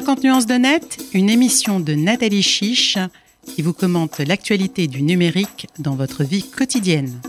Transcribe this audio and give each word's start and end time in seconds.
50 0.00 0.24
nuances 0.24 0.46
de 0.46 0.54
net, 0.54 0.98
une 1.12 1.28
émission 1.28 1.78
de 1.78 1.92
Nathalie 1.92 2.42
Chiche 2.42 2.96
qui 3.44 3.60
vous 3.60 3.74
commente 3.74 4.18
l'actualité 4.18 4.86
du 4.86 5.02
numérique 5.02 5.66
dans 5.78 5.94
votre 5.94 6.24
vie 6.24 6.42
quotidienne. 6.42 7.20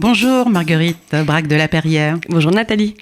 Bonjour 0.00 0.48
Marguerite 0.48 1.14
Braque 1.26 1.48
de 1.48 1.54
la 1.54 1.68
Perrière. 1.68 2.18
Bonjour 2.30 2.52
Nathalie. 2.52 2.94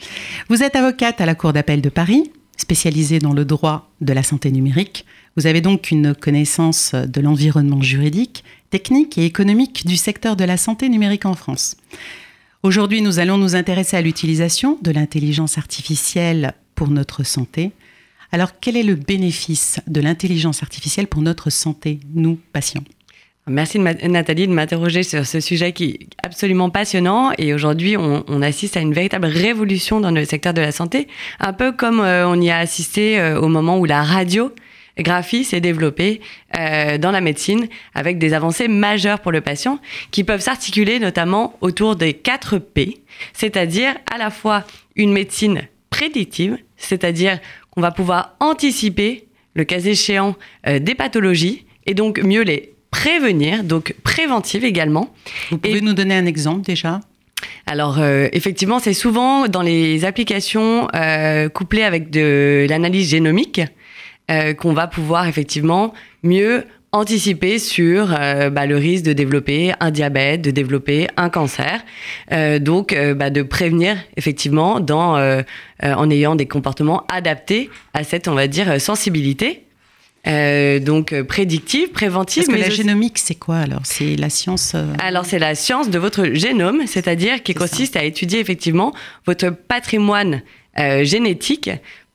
Vous 0.48 0.64
êtes 0.64 0.74
avocate 0.74 1.20
à 1.20 1.26
la 1.26 1.36
Cour 1.36 1.52
d'appel 1.52 1.80
de 1.80 1.90
Paris, 1.90 2.32
spécialisée 2.56 3.20
dans 3.20 3.34
le 3.34 3.44
droit 3.44 3.88
de 4.00 4.12
la 4.12 4.24
santé 4.24 4.50
numérique. 4.50 5.06
Vous 5.36 5.46
avez 5.46 5.60
donc 5.60 5.92
une 5.92 6.12
connaissance 6.12 6.96
de 6.96 7.20
l'environnement 7.20 7.82
juridique, 7.82 8.42
technique 8.70 9.16
et 9.16 9.26
économique 9.26 9.86
du 9.86 9.96
secteur 9.96 10.34
de 10.34 10.42
la 10.42 10.56
santé 10.56 10.88
numérique 10.88 11.24
en 11.24 11.34
France. 11.34 11.76
Aujourd'hui, 12.64 13.00
nous 13.00 13.20
allons 13.20 13.38
nous 13.38 13.54
intéresser 13.54 13.96
à 13.96 14.02
l'utilisation 14.02 14.76
de 14.82 14.90
l'intelligence 14.90 15.56
artificielle 15.56 16.54
pour 16.74 16.88
notre 16.88 17.22
santé. 17.22 17.70
Alors, 18.32 18.60
quel 18.60 18.76
est 18.76 18.84
le 18.84 18.94
bénéfice 18.94 19.80
de 19.88 20.00
l'intelligence 20.00 20.62
artificielle 20.62 21.08
pour 21.08 21.22
notre 21.22 21.50
santé, 21.50 21.98
nous, 22.14 22.38
patients? 22.52 22.84
Merci 23.46 23.80
Nathalie 23.80 24.46
de 24.46 24.52
m'interroger 24.52 25.02
sur 25.02 25.26
ce 25.26 25.40
sujet 25.40 25.72
qui 25.72 25.84
est 25.84 25.98
absolument 26.22 26.70
passionnant. 26.70 27.32
Et 27.36 27.52
aujourd'hui 27.52 27.96
on, 27.96 28.42
assiste 28.42 28.76
à 28.76 28.80
une 28.80 28.92
véritable 28.92 29.26
révolution 29.26 29.98
dans 29.98 30.12
le 30.12 30.24
secteur 30.24 30.54
de 30.54 30.60
la 30.60 30.70
santé, 30.70 31.08
un 31.40 31.52
peu 31.52 31.72
comme 31.72 32.00
euh, 32.00 32.28
on 32.28 32.40
y 32.40 32.50
a 32.50 32.58
assisté 32.58 33.18
euh, 33.18 33.40
au 33.40 33.48
moment 33.48 33.78
où 33.78 33.86
la 33.86 34.04
radiographie 34.04 35.42
s'est 35.42 35.60
développée 35.60 36.20
euh, 36.56 36.98
dans 36.98 37.10
la 37.10 37.20
médecine 37.20 37.66
avec 37.94 38.18
des 38.18 38.34
avancées 38.34 38.68
majeures 38.68 39.18
pour 39.18 39.32
le 39.32 39.40
patient 39.40 39.80
qui 40.12 40.22
peuvent 40.22 40.42
s'articuler 40.42 41.00
notamment 41.00 41.56
autour 41.60 41.96
des 41.96 42.12
4 42.12 42.58
P, 42.58 42.98
c'est-à-dire 43.32 43.94
à 44.14 44.18
la 44.18 44.30
fois 44.30 44.64
une 44.94 45.12
médecine 45.12 45.62
prédictive, 45.88 46.56
c'est-à-dire 46.76 47.40
qu'on 47.80 47.86
va 47.86 47.92
pouvoir 47.92 48.36
anticiper, 48.40 49.26
le 49.54 49.64
cas 49.64 49.80
échéant, 49.80 50.36
euh, 50.66 50.78
des 50.80 50.94
pathologies 50.94 51.64
et 51.86 51.94
donc 51.94 52.22
mieux 52.22 52.42
les 52.42 52.74
prévenir, 52.90 53.64
donc 53.64 53.94
préventive 54.04 54.66
également. 54.66 55.14
Vous 55.50 55.56
pouvez 55.56 55.80
nous 55.80 55.94
donner 55.94 56.14
un 56.14 56.26
exemple 56.26 56.60
déjà? 56.60 57.00
Alors 57.66 57.98
euh, 57.98 58.28
effectivement, 58.32 58.80
c'est 58.80 58.92
souvent 58.92 59.48
dans 59.48 59.62
les 59.62 60.04
applications 60.04 60.88
euh, 60.94 61.48
couplées 61.48 61.84
avec 61.84 62.10
de 62.10 62.66
l'analyse 62.68 63.08
génomique 63.08 63.62
qu'on 64.58 64.72
va 64.74 64.86
pouvoir 64.86 65.26
effectivement 65.26 65.92
mieux 66.22 66.64
anticiper 66.92 67.58
sur 67.58 68.12
euh, 68.12 68.50
bah, 68.50 68.66
le 68.66 68.76
risque 68.76 69.04
de 69.04 69.12
développer 69.12 69.72
un 69.80 69.90
diabète, 69.90 70.42
de 70.42 70.50
développer 70.50 71.06
un 71.16 71.30
cancer, 71.30 71.82
euh, 72.32 72.58
donc 72.58 72.92
euh, 72.92 73.14
bah, 73.14 73.30
de 73.30 73.42
prévenir 73.42 73.96
effectivement 74.16 74.80
dans, 74.80 75.40
en 75.82 76.10
ayant 76.10 76.34
des 76.34 76.46
comportements 76.46 77.04
adaptés 77.08 77.70
à 77.94 78.04
cette, 78.04 78.28
on 78.28 78.34
va 78.34 78.48
dire, 78.48 78.80
sensibilité. 78.80 79.64
donc 80.24 81.22
prédictive, 81.22 81.90
préventive. 81.90 82.46
Parce 82.46 82.58
que 82.58 82.62
la 82.62 82.70
génomique, 82.70 83.18
c'est 83.18 83.36
quoi 83.36 83.58
alors? 83.58 83.80
C'est 83.84 84.16
la 84.16 84.30
science. 84.30 84.74
Alors 84.98 85.24
c'est 85.24 85.38
la 85.38 85.54
science 85.54 85.90
de 85.90 85.98
votre 85.98 86.34
génome, 86.34 86.86
c'est-à-dire 86.86 87.42
qui 87.42 87.54
consiste 87.54 87.96
à 87.96 88.04
étudier 88.04 88.40
effectivement 88.40 88.92
votre 89.26 89.50
patrimoine 89.50 90.42
génétique 91.02 91.70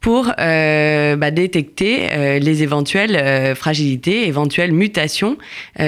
pour 0.06 0.32
euh, 0.40 1.16
bah, 1.16 1.32
détecter 1.32 2.10
euh, 2.12 2.38
les 2.38 2.62
éventuelles 2.62 3.16
euh, 3.16 3.56
fragilités, 3.56 4.28
éventuelles 4.28 4.72
mutations 4.72 5.36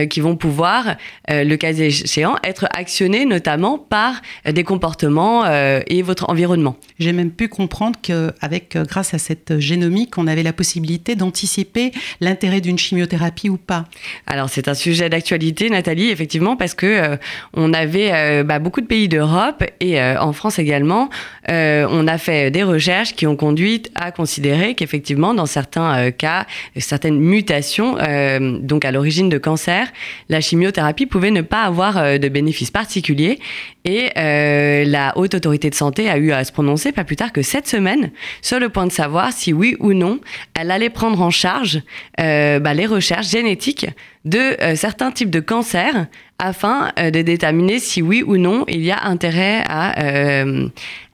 qui 0.09 0.19
vont 0.19 0.35
pouvoir, 0.35 0.95
le 1.29 1.55
cas 1.55 1.71
échéant, 1.71 2.35
être 2.43 2.67
actionnées 2.71 3.25
notamment 3.25 3.77
par 3.77 4.21
des 4.45 4.63
comportements 4.63 5.45
et 5.87 6.01
votre 6.01 6.29
environnement. 6.29 6.75
J'ai 6.99 7.13
même 7.13 7.31
pu 7.31 7.47
comprendre 7.47 7.97
qu'avec, 8.01 8.77
grâce 8.77 9.13
à 9.13 9.17
cette 9.17 9.59
génomique, 9.59 10.17
on 10.17 10.27
avait 10.27 10.43
la 10.43 10.51
possibilité 10.51 11.15
d'anticiper 11.15 11.91
l'intérêt 12.19 12.59
d'une 12.59 12.77
chimiothérapie 12.77 13.49
ou 13.49 13.57
pas. 13.57 13.85
Alors 14.25 14.49
c'est 14.49 14.67
un 14.67 14.73
sujet 14.73 15.09
d'actualité, 15.09 15.69
Nathalie, 15.69 16.09
effectivement, 16.09 16.57
parce 16.57 16.73
que 16.73 17.17
on 17.53 17.73
avait 17.73 18.43
bah, 18.43 18.59
beaucoup 18.59 18.81
de 18.81 18.87
pays 18.87 19.07
d'Europe 19.07 19.63
et 19.79 20.01
en 20.01 20.33
France 20.33 20.59
également, 20.59 21.09
on 21.47 22.07
a 22.07 22.17
fait 22.17 22.51
des 22.51 22.63
recherches 22.63 23.15
qui 23.15 23.25
ont 23.25 23.37
conduit 23.37 23.83
à 23.95 24.06
considérer 24.11 24.75
qu'effectivement, 24.75 25.33
dans 25.33 25.45
certains 25.45 25.97
euh, 25.97 26.11
cas, 26.11 26.45
certaines 26.77 27.19
mutations, 27.19 27.97
euh, 27.99 28.59
donc 28.59 28.85
à 28.85 28.91
l'origine 28.91 29.29
de 29.29 29.37
cancer, 29.37 29.87
la 30.29 30.41
chimiothérapie 30.41 31.05
pouvait 31.05 31.31
ne 31.31 31.41
pas 31.41 31.63
avoir 31.63 31.97
euh, 31.97 32.17
de 32.17 32.29
bénéfices 32.29 32.71
particuliers. 32.71 33.39
Et 33.85 34.11
la 34.15 35.17
haute 35.17 35.33
autorité 35.33 35.69
de 35.69 35.75
santé 35.75 36.09
a 36.09 36.17
eu 36.17 36.33
à 36.33 36.43
se 36.43 36.51
prononcer 36.51 36.91
pas 36.91 37.05
plus 37.05 37.15
tard 37.15 37.31
que 37.31 37.41
cette 37.41 37.69
semaine 37.69 38.11
sur 38.41 38.59
le 38.59 38.67
point 38.67 38.85
de 38.85 38.91
savoir 38.91 39.31
si 39.31 39.53
oui 39.53 39.77
ou 39.79 39.93
non 39.93 40.19
elle 40.59 40.71
allait 40.71 40.89
prendre 40.89 41.21
en 41.21 41.29
charge 41.29 41.79
bah, 42.17 42.73
les 42.73 42.85
recherches 42.85 43.29
génétiques 43.29 43.87
de 44.27 44.75
certains 44.75 45.11
types 45.11 45.29
de 45.29 45.39
cancers 45.39 46.07
afin 46.39 46.91
de 46.97 47.21
déterminer 47.21 47.79
si 47.79 48.01
oui 48.01 48.23
ou 48.25 48.37
non 48.37 48.63
il 48.67 48.83
y 48.83 48.91
a 48.91 49.05
intérêt 49.05 49.63
à, 49.67 49.95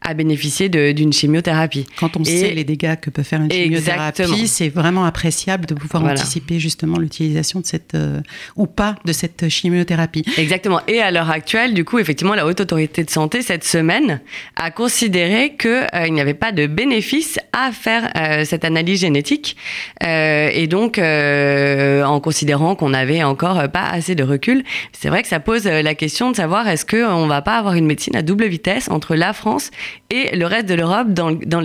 à 0.04 0.14
bénéficier 0.14 0.70
d'une 0.70 1.14
chimiothérapie. 1.14 1.86
Quand 1.98 2.18
on 2.18 2.24
sait 2.24 2.52
les 2.52 2.64
dégâts 2.64 2.96
que 3.00 3.10
peut 3.10 3.24
faire 3.24 3.42
une 3.42 3.52
chimiothérapie, 3.52 4.48
c'est 4.48 4.70
vraiment 4.70 5.06
appréciable 5.06 5.66
de 5.66 5.74
pouvoir 5.74 6.04
anticiper 6.04 6.60
justement 6.60 6.98
l'utilisation 6.98 7.62
de 7.62 7.66
cette 7.66 7.96
euh, 7.96 8.22
ou 8.56 8.68
pas 8.68 8.96
de 9.06 9.14
cette 9.14 9.50
chimiothérapie. 9.50 10.26
Exactement. 10.38 10.82
Et 10.88 11.00
à 11.00 11.12
l'heure 11.12 11.30
actuelle, 11.30 11.74
du 11.74 11.86
coup, 11.86 12.00
effectivement, 12.00 12.36
la 12.36 12.46
haute 12.46 12.60
autorité 12.60 13.04
de 13.04 13.10
santé 13.10 13.42
cette 13.42 13.64
semaine 13.64 14.20
a 14.56 14.72
considéré 14.72 15.56
qu'il 15.56 15.70
euh, 15.72 16.08
il 16.08 16.14
n'y 16.14 16.22
avait 16.22 16.34
pas 16.34 16.52
de 16.52 16.68
bénéfice 16.68 17.40
à 17.54 17.72
faire 17.72 18.12
euh, 18.18 18.46
cette 18.46 18.66
analyse 18.66 19.02
génétique, 19.02 19.56
et 20.02 20.68
donc 20.68 20.98
en 20.98 22.20
considérant 22.20 22.76
qu'on 22.76 22.94
n'avait 23.04 23.24
encore 23.24 23.70
pas 23.70 23.88
assez 23.88 24.16
de 24.16 24.24
recul, 24.24 24.64
c'est 24.92 25.10
vrai 25.10 25.22
que 25.22 25.28
ça 25.28 25.40
pose 25.40 25.66
la 25.66 25.96
question 25.96 26.32
de 26.32 26.36
savoir 26.36 26.68
est-ce 26.68 26.86
qu'on 26.86 27.28
va 27.28 27.42
pas 27.42 27.58
avoir 27.58 27.76
une 27.76 27.86
médecine 27.86 28.16
à 28.16 28.22
double 28.22 28.46
vitesse 28.46 28.90
entre 28.90 29.16
la 29.16 29.34
France 29.34 29.72
et 30.10 30.36
le 30.36 30.46
reste 30.46 30.68
de 30.68 30.76
l'Europe 30.76 31.10
dans, 31.10 31.32
dans, 31.32 31.64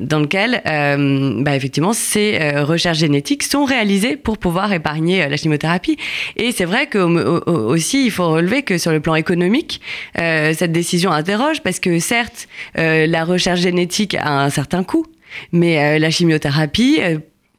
dans 0.00 0.20
lequel, 0.20 0.62
euh, 0.66 1.42
bah, 1.42 1.56
effectivement, 1.56 1.92
ces 1.92 2.38
euh, 2.40 2.64
recherches 2.64 2.98
génétiques 2.98 3.42
sont 3.42 3.64
réalisées 3.64 4.16
pour 4.16 4.38
pouvoir 4.38 4.72
épargner 4.72 5.22
euh, 5.22 5.28
la 5.28 5.36
chimiothérapie. 5.36 5.96
Et 6.36 6.52
c'est 6.52 6.64
vrai 6.64 6.86
que 6.86 6.98
aussi, 6.98 8.04
il 8.04 8.10
faut 8.10 8.28
relever 8.30 8.62
que 8.62 8.78
sur 8.78 8.92
le 8.92 9.00
plan 9.00 9.14
économique, 9.14 9.80
cette 10.14 10.72
décision 10.72 11.10
interroge 11.10 11.62
parce 11.62 11.80
que 11.80 11.98
certes, 11.98 12.48
la 12.74 13.24
recherche 13.24 13.60
génétique 13.60 14.14
a 14.14 14.44
un 14.44 14.50
certain 14.50 14.84
coût, 14.84 15.06
mais 15.52 15.98
la 15.98 16.10
chimiothérapie 16.10 17.00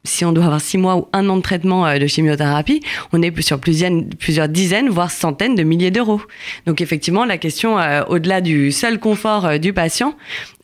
si 0.04 0.24
on 0.24 0.32
doit 0.32 0.44
avoir 0.44 0.60
six 0.60 0.78
mois 0.78 0.96
ou 0.96 1.08
un 1.12 1.28
an 1.28 1.38
de 1.38 1.42
traitement 1.42 1.86
euh, 1.86 1.98
de 1.98 2.06
chimiothérapie, 2.06 2.82
on 3.12 3.22
est 3.22 3.40
sur 3.40 3.58
plusieurs, 3.58 4.48
dizaines, 4.48 4.88
voire 4.90 5.10
centaines 5.10 5.54
de 5.54 5.62
milliers 5.62 5.90
d'euros. 5.90 6.20
Donc 6.66 6.80
effectivement, 6.80 7.24
la 7.24 7.38
question, 7.38 7.78
euh, 7.78 8.02
au-delà 8.08 8.40
du 8.40 8.70
seul 8.70 8.98
confort 8.98 9.46
euh, 9.46 9.58
du 9.58 9.72
patient, 9.72 10.14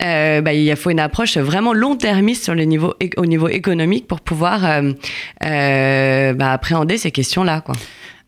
bah, 0.01 0.53
il 0.53 0.75
faut 0.77 0.91
une 0.91 1.01
approche 1.01 1.37
vraiment 1.37 1.73
long-termiste 1.73 2.45
sur 2.45 2.55
le 2.55 2.65
niveau, 2.65 2.95
au 3.17 3.27
niveau 3.27 3.49
économique 3.49 4.07
pour 4.07 4.21
pouvoir 4.21 4.83
bah, 5.41 6.53
appréhender 6.53 6.97
ces 6.97 7.11
questions-là. 7.11 7.61
Quoi. 7.61 7.75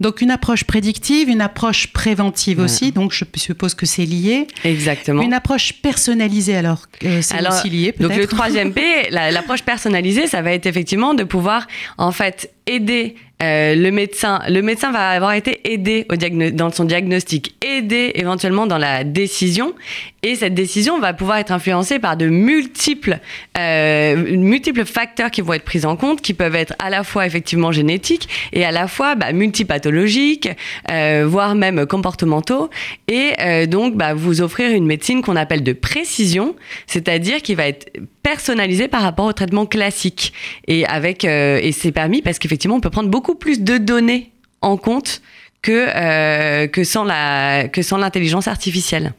Donc 0.03 0.21
une 0.21 0.33
approche 0.33 0.65
prédictive, 0.65 1.29
une 1.29 1.41
approche 1.41 1.87
préventive 1.93 2.59
aussi, 2.59 2.91
donc 2.91 3.13
je 3.13 3.25
suppose 3.37 3.75
que 3.75 3.87
c'est 3.87 4.05
lié. 4.05 4.49
Exactement. 4.65 5.23
Une 5.23 5.33
approche 5.33 5.75
personnalisée, 5.75 6.57
alors 6.57 6.87
euh, 7.05 7.23
c'est 7.23 7.47
aussi 7.47 7.71
lié 7.71 7.93
peut-être 7.93 8.11
Donc 8.11 8.19
le 8.19 8.27
troisième 8.27 8.73
P, 8.73 8.83
l'approche 9.11 9.63
personnalisée, 9.63 10.27
ça 10.27 10.43
va 10.43 10.53
être 10.53 10.67
effectivement 10.67 11.15
de 11.15 11.23
pouvoir 11.23 11.69
en 11.99 12.11
fait 12.11 12.51
aider 12.67 13.17
euh, 13.43 13.75
le 13.75 13.91
médecin, 13.91 14.41
le 14.49 14.63
médecin 14.63 14.93
va 14.93 15.11
avoir 15.11 15.33
été 15.33 15.61
aidé 15.73 16.07
dans 16.53 16.71
son 16.71 16.85
diagnostic, 16.85 17.57
aidé 17.61 18.13
éventuellement 18.15 18.67
dans 18.67 18.79
la 18.79 19.03
décision, 19.03 19.75
et 20.23 20.37
cette 20.37 20.55
décision 20.55 21.01
va 21.01 21.13
pouvoir 21.13 21.39
être 21.39 21.51
influencée 21.51 21.99
par 21.99 22.17
de 22.17 22.27
multiples, 22.27 23.19
euh, 23.59 24.37
multiples 24.37 24.85
facteurs 24.85 25.33
qui 25.33 25.41
vont 25.41 25.55
être 25.55 25.65
pris 25.65 25.85
en 25.85 25.97
compte, 25.97 26.21
qui 26.23 26.35
peuvent 26.35 26.55
être 26.55 26.75
à 26.79 26.89
la 26.89 27.03
fois 27.03 27.27
effectivement 27.27 27.73
génétiques 27.73 28.29
et 28.53 28.65
à 28.65 28.71
la 28.71 28.87
fois 28.87 29.17
bah, 29.17 29.33
multipathologiques, 29.33 30.49
euh, 30.93 31.25
voire 31.27 31.57
même 31.57 31.85
comportementaux, 31.87 32.71
et 33.09 33.67
donc 33.67 33.97
bah, 33.97 34.15
vous 34.15 34.41
offrir 34.41 34.71
une 34.71 34.87
médecine 34.87 35.21
qu'on 35.23 35.37
appelle 35.37 35.65
de 35.65 35.73
précision, 35.73 36.55
c'est-à-dire 36.87 37.43
qui 37.43 37.57
va 37.57 37.67
être 37.67 37.91
personnalisée 38.23 38.87
par 38.87 39.03
rapport 39.03 39.27
au 39.27 39.33
traitement 39.33 39.67
classique, 39.67 40.33
et 40.69 40.87
avec 40.87 41.25
et 41.25 41.73
c'est 41.73 41.93
permis 41.93 42.23
parce 42.23 42.39
qu'effectivement 42.53 42.77
on 42.77 42.81
peut 42.81 42.91
prendre 42.91 43.09
beaucoup 43.09 43.35
plus 43.35 43.61
de 43.61 43.79
données 43.79 44.31
en 44.61 44.77
compte 44.77 45.23
que, 45.63 45.87
euh, 45.89 46.67
que 46.67 46.85
sans 46.85 47.05
l'intelligence 47.05 48.47
artificielle. 48.47 49.15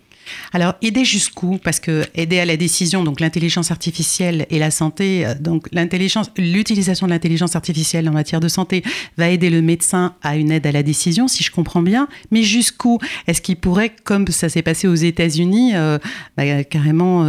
Alors, 0.53 0.75
aider 0.81 1.03
jusqu'où? 1.03 1.57
Parce 1.57 1.79
que 1.79 2.03
aider 2.15 2.39
à 2.39 2.45
la 2.45 2.57
décision, 2.57 3.03
donc 3.03 3.19
l'intelligence 3.19 3.71
artificielle 3.71 4.45
et 4.49 4.59
la 4.59 4.71
santé, 4.71 5.25
euh, 5.25 5.33
donc 5.33 5.67
l'intelligence, 5.71 6.31
l'utilisation 6.37 7.07
de 7.07 7.11
l'intelligence 7.11 7.55
artificielle 7.55 8.07
en 8.07 8.13
matière 8.13 8.39
de 8.39 8.47
santé 8.47 8.83
va 9.17 9.29
aider 9.29 9.49
le 9.49 9.61
médecin 9.61 10.15
à 10.21 10.37
une 10.37 10.51
aide 10.51 10.67
à 10.67 10.71
la 10.71 10.83
décision, 10.83 11.27
si 11.27 11.43
je 11.43 11.51
comprends 11.51 11.81
bien. 11.81 12.07
Mais 12.29 12.43
jusqu'où? 12.43 12.99
Est-ce 13.27 13.41
qu'il 13.41 13.57
pourrait, 13.57 13.91
comme 14.03 14.27
ça 14.27 14.47
s'est 14.47 14.61
passé 14.61 14.87
aux 14.87 14.95
États-Unis, 14.95 15.71
euh, 15.75 15.97
bah, 16.37 16.63
carrément 16.63 17.25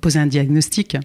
poser 0.00 0.18
un 0.18 0.26
diagnostic? 0.26 0.96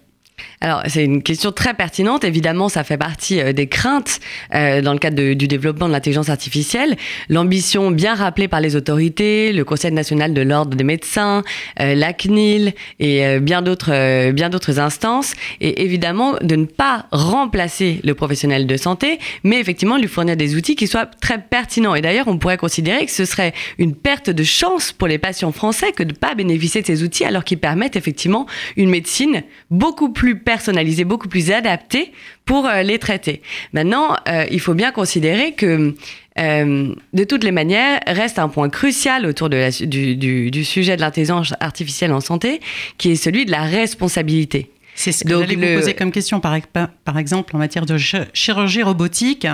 Alors, 0.66 0.82
c'est 0.88 1.06
une 1.06 1.22
question 1.22 1.52
très 1.52 1.76
pertinente. 1.76 2.24
Évidemment, 2.24 2.70
ça 2.70 2.84
fait 2.84 2.98
partie 2.98 3.40
euh, 3.40 3.54
des 3.54 3.68
craintes 3.68 4.20
euh, 4.56 4.82
dans 4.82 4.94
le 4.94 4.98
cadre 4.98 5.34
du 5.34 5.48
développement 5.48 5.88
de 5.88 5.92
l'intelligence 5.92 6.30
artificielle. 6.30 6.96
L'ambition 7.30 7.92
bien 7.92 8.16
rappelée 8.16 8.48
par 8.48 8.62
les 8.62 8.76
autorités, 8.76 9.54
le 9.54 9.64
Conseil 9.64 9.92
national 9.92 10.34
de 10.34 10.42
l'ordre 10.42 10.76
des 10.76 10.84
médecins, 10.84 11.44
euh, 11.80 11.94
la 11.94 12.14
CNIL 12.14 12.74
et 12.98 13.40
bien 13.42 13.62
d'autres 13.62 14.80
instances, 14.80 15.36
et 15.62 15.84
évidemment 15.84 16.34
de 16.42 16.56
ne 16.56 16.66
pas 16.66 17.06
remplacer 17.12 18.00
le 18.04 18.16
professionnel 18.16 18.66
de 18.66 18.76
santé, 18.76 19.20
mais 19.44 19.60
effectivement 19.60 19.98
lui 19.98 20.08
fournir 20.08 20.36
des 20.36 20.56
outils 20.56 20.76
qui 20.76 20.88
soient 20.88 21.06
très 21.06 21.40
pertinents. 21.40 21.94
Et 21.94 22.02
d'ailleurs, 22.02 22.28
on 22.28 22.40
pourrait 22.40 22.58
considérer 22.58 23.06
que 23.06 23.12
ce 23.12 23.26
serait 23.26 23.54
une 23.78 23.94
perte 23.94 24.32
de 24.32 24.44
chance 24.44 24.92
pour 24.94 25.08
les 25.08 25.20
patients 25.20 25.52
français 25.52 25.92
que 25.92 26.02
de 26.02 26.14
ne 26.14 26.18
pas 26.18 26.34
bénéficier 26.34 26.82
de 26.82 26.88
ces 26.88 27.04
outils 27.04 27.24
alors 27.24 27.44
qu'ils 27.44 27.60
permettent 27.60 27.98
effectivement 27.98 28.48
une 28.78 28.90
médecine 28.90 29.44
beaucoup 29.70 30.10
plus 30.10 30.40
personnalisée, 30.56 31.04
beaucoup 31.04 31.28
plus 31.28 31.52
adaptée 31.52 32.14
pour 32.46 32.66
euh, 32.66 32.82
les 32.82 32.98
traiter. 32.98 33.42
Maintenant, 33.74 34.16
euh, 34.30 34.46
il 34.50 34.62
faut 34.62 34.74
bien 34.74 34.94
considérer 34.94 35.52
que 35.52 35.94
euh, 36.40 36.96
de 37.14 37.24
toutes 37.26 37.44
les 37.44 37.52
manières, 37.52 38.00
reste 38.08 38.40
un 38.40 38.48
point 38.48 38.70
crucial 38.70 39.26
autour 39.26 39.50
du, 39.50 40.16
du 40.52 40.64
sujet 40.64 40.96
de 40.96 41.02
l'intelligence 41.02 41.54
artificielle 41.60 42.14
en 42.14 42.22
santé, 42.22 42.62
qui 42.98 43.12
est 43.12 43.16
celui 43.16 43.46
de 43.46 43.52
la 43.52 43.64
responsabilité. 43.64 44.70
C'est 44.96 45.12
ce 45.12 45.26
que 45.26 45.30
j'allais 45.30 45.56
vous 45.56 45.80
poser 45.80 45.94
comme 45.94 46.12
question, 46.12 46.40
par, 46.40 46.58
par, 47.04 47.18
exemple, 47.18 47.56
en 47.56 47.60
matière 47.60 47.86
de 47.86 47.98
chirurgie 48.34 48.82
robotique. 48.82 49.46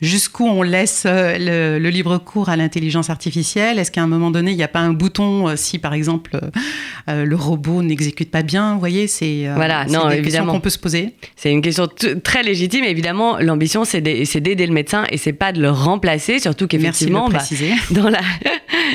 Jusqu'où 0.00 0.46
on 0.46 0.62
laisse 0.62 1.04
euh, 1.06 1.78
le, 1.78 1.90
libre 1.90 2.16
cours 2.18 2.48
à 2.48 2.56
l'intelligence 2.56 3.10
artificielle? 3.10 3.78
Est-ce 3.78 3.90
qu'à 3.92 4.02
un 4.02 4.06
moment 4.06 4.30
donné, 4.30 4.52
il 4.52 4.56
n'y 4.56 4.62
a 4.62 4.68
pas 4.68 4.80
un 4.80 4.94
bouton 4.94 5.48
euh, 5.48 5.56
si, 5.56 5.78
par 5.78 5.92
exemple, 5.92 6.40
euh, 7.08 7.24
le 7.24 7.36
robot 7.36 7.82
n'exécute 7.82 8.30
pas 8.30 8.42
bien? 8.42 8.72
Vous 8.72 8.80
voyez, 8.80 9.06
c'est 9.06 9.46
voilà, 9.54 9.84
non, 9.84 10.08
des 10.08 10.22
qu'on 10.22 10.60
peut 10.60 10.70
se 10.70 10.78
poser. 10.78 11.14
C'est 11.36 11.52
une 11.52 11.60
question 11.60 11.86
très 12.24 12.42
légitime. 12.42 12.84
Évidemment, 12.84 13.38
l'ambition, 13.38 13.84
c'est 13.84 14.00
d'aider 14.00 14.66
le 14.66 14.72
médecin 14.72 15.04
et 15.10 15.18
c'est 15.18 15.32
pas 15.34 15.52
de 15.52 15.60
le 15.60 15.70
remplacer, 15.70 16.38
surtout 16.38 16.66
qu'effectivement, 16.66 17.28
bah, 17.28 17.42
dans 17.90 18.08
la 18.08 18.20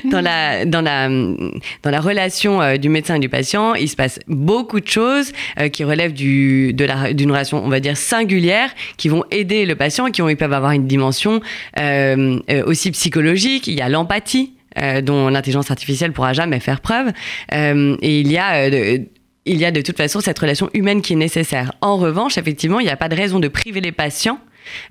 dans 0.06 0.22
la 0.22 0.66
dans 0.66 0.82
la 0.82 1.08
dans 1.08 1.92
la 1.92 2.02
relation 2.02 2.78
du 2.78 2.90
médecin 2.90 3.16
et 3.16 3.20
du 3.20 3.30
patient, 3.30 3.76
il 3.76 3.88
se 3.88 3.96
passe 3.96 4.20
beaucoup 4.28 4.80
de 4.80 4.88
choses 4.88 5.32
qui 5.72 5.83
relèvent 5.86 6.14
du, 6.14 6.74
de 6.74 7.14
d'une 7.14 7.32
relation, 7.32 7.64
on 7.64 7.70
va 7.70 7.80
dire, 7.80 7.98
singulière, 7.98 8.70
qui 8.98 9.10
vont 9.10 9.24
aider 9.32 9.66
le 9.66 9.76
patient, 9.76 10.12
qui 10.12 10.22
ils 10.22 10.38
peuvent 10.38 10.54
avoir 10.54 10.72
une 10.72 10.88
dimension 10.88 11.42
euh, 11.80 12.40
euh, 12.50 12.64
aussi 12.66 12.92
psychologique. 12.92 13.68
Il 13.68 13.74
y 13.74 13.82
a 13.82 13.90
l'empathie, 13.90 14.54
euh, 14.78 15.02
dont 15.02 15.30
l'intelligence 15.30 15.72
artificielle 15.72 16.12
pourra 16.12 16.34
jamais 16.34 16.60
faire 16.60 16.82
preuve. 16.82 17.12
et 17.52 18.20
il 18.20 18.32
y 18.32 18.38
a... 18.38 18.68
il 18.68 19.58
y 19.58 19.66
a 19.66 19.72
de 19.72 19.82
toute 19.82 19.98
façon 19.98 20.22
cette 20.22 20.40
relation 20.40 20.70
humaine 20.74 21.02
qui 21.02 21.14
est 21.14 21.18
nécessaire. 21.18 21.74
En 21.82 21.98
revanche, 21.98 22.38
effectivement, 22.38 22.80
il 22.80 22.86
n'y 22.86 22.92
a 22.92 22.98
pas 22.98 23.10
de 23.10 23.16
raison 23.16 23.40
de 23.40 23.50
priver 23.50 23.82
les 23.82 23.92
patients 23.92 24.40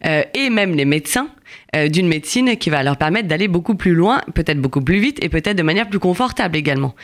et 0.05 0.51
même 0.51 0.75
les 0.75 0.85
médecins 0.85 1.29
d'une 1.75 2.07
médecine 2.07 2.59
qui 2.59 2.69
va 2.69 2.83
leur 2.83 2.99
permettre 2.99 3.29
d'aller 3.29 3.49
beaucoup 3.49 3.77
plus 3.77 3.95
loin, 3.95 4.21
peut-être 4.35 4.61
beaucoup 4.61 4.83
plus 4.83 4.99
vite 4.99 5.25
et 5.25 5.31
peut-être 5.31 5.57
de 5.57 5.63
manière 5.63 5.89
plus 5.89 5.99
confortable 5.99 6.59
également. 6.59 6.95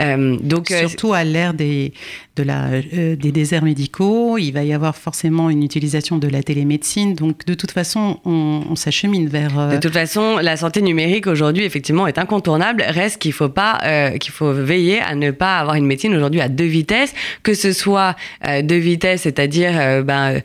Donc, 0.00 0.66
Surtout 0.66 1.12
à 1.12 1.22
l'ère 1.22 1.54
des, 1.54 1.92
de 2.36 2.42
la, 2.42 2.80
des 2.80 3.32
déserts 3.32 3.64
médicaux, 3.64 4.38
il 4.38 4.52
va 4.52 4.62
y 4.62 4.72
avoir 4.72 4.96
forcément 4.96 5.50
une 5.50 5.62
utilisation 5.62 6.18
de 6.18 6.28
la 6.28 6.42
télémédecine. 6.42 7.14
Donc 7.14 7.44
de 7.46 7.54
toute 7.54 7.70
façon, 7.70 8.20
on, 8.24 8.76
s'achemine 8.76 9.26
vers... 9.28 9.70
De 9.70 9.78
toute 9.78 9.92
façon, 9.92 10.36
la 10.36 10.56
santé 10.56 10.82
numérique 10.82 11.26
aujourd'hui, 11.26 11.64
effectivement, 11.64 12.06
est 12.06 12.18
incontournable. 12.18 12.84
Reste 12.86 13.20
qu'il 13.20 13.32
faut 13.32 13.48
pas, 13.48 13.80
qu'il 14.20 14.32
faut 14.32 14.52
veiller 14.52 15.00
à 15.00 15.14
ne 15.14 15.30
pas 15.30 15.58
avoir 15.58 15.76
une 15.76 15.86
médecine 15.86 16.14
aujourd'hui 16.14 16.40
à 16.40 16.48
deux 16.48 16.64
vitesses, 16.64 17.14
que 17.42 17.54
ce 17.54 17.72
soit 17.72 18.16
deux 18.62 18.76
vitesses, 18.76 19.22
c'est-à-dire 19.22 20.04
ben, 20.04 20.40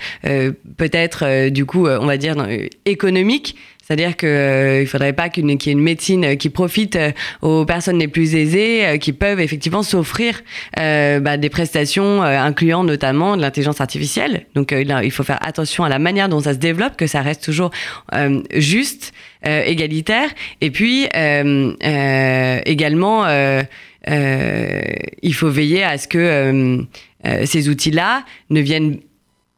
peut-être 0.77 1.49
du 1.49 1.65
coup, 1.65 1.87
on 1.87 2.05
va 2.05 2.17
dire 2.17 2.35
économique 2.85 3.55
c'est-à-dire 3.81 4.15
qu'il 4.15 4.29
euh, 4.29 4.81
ne 4.81 4.85
faudrait 4.85 5.13
pas 5.13 5.29
qu'il 5.29 5.45
y 5.45 5.51
ait 5.51 5.71
une 5.73 5.81
médecine 5.81 6.23
euh, 6.23 6.35
qui 6.35 6.49
profite 6.49 6.95
euh, 6.95 7.11
aux 7.41 7.65
personnes 7.65 7.97
les 7.99 8.07
plus 8.07 8.35
aisées, 8.35 8.97
qui 9.01 9.11
peuvent 9.11 9.39
effectivement 9.39 9.83
s'offrir 9.83 10.41
bah, 10.77 11.37
des 11.37 11.49
prestations 11.49 12.21
incluant 12.21 12.83
notamment 12.83 13.35
de 13.35 13.41
l'intelligence 13.41 13.81
artificielle. 13.81 14.45
Donc 14.55 14.71
il 14.73 15.11
faut 15.11 15.23
faire 15.23 15.39
attention 15.45 15.83
à 15.83 15.89
la 15.89 15.99
manière 15.99 16.29
dont 16.29 16.39
ça 16.39 16.53
se 16.53 16.59
développe, 16.59 16.95
que 16.97 17.07
ça 17.07 17.21
reste 17.21 17.43
toujours 17.43 17.71
juste, 18.53 19.13
égalitaire. 19.43 20.29
Et 20.61 20.71
puis 20.71 21.07
également, 22.65 23.25
il 24.07 25.33
faut 25.33 25.49
veiller 25.49 25.83
à 25.83 25.97
ce 25.97 26.07
que 26.07 26.85
ces 27.45 27.69
outils-là 27.69 28.23
ne 28.49 28.61
viennent 28.61 28.99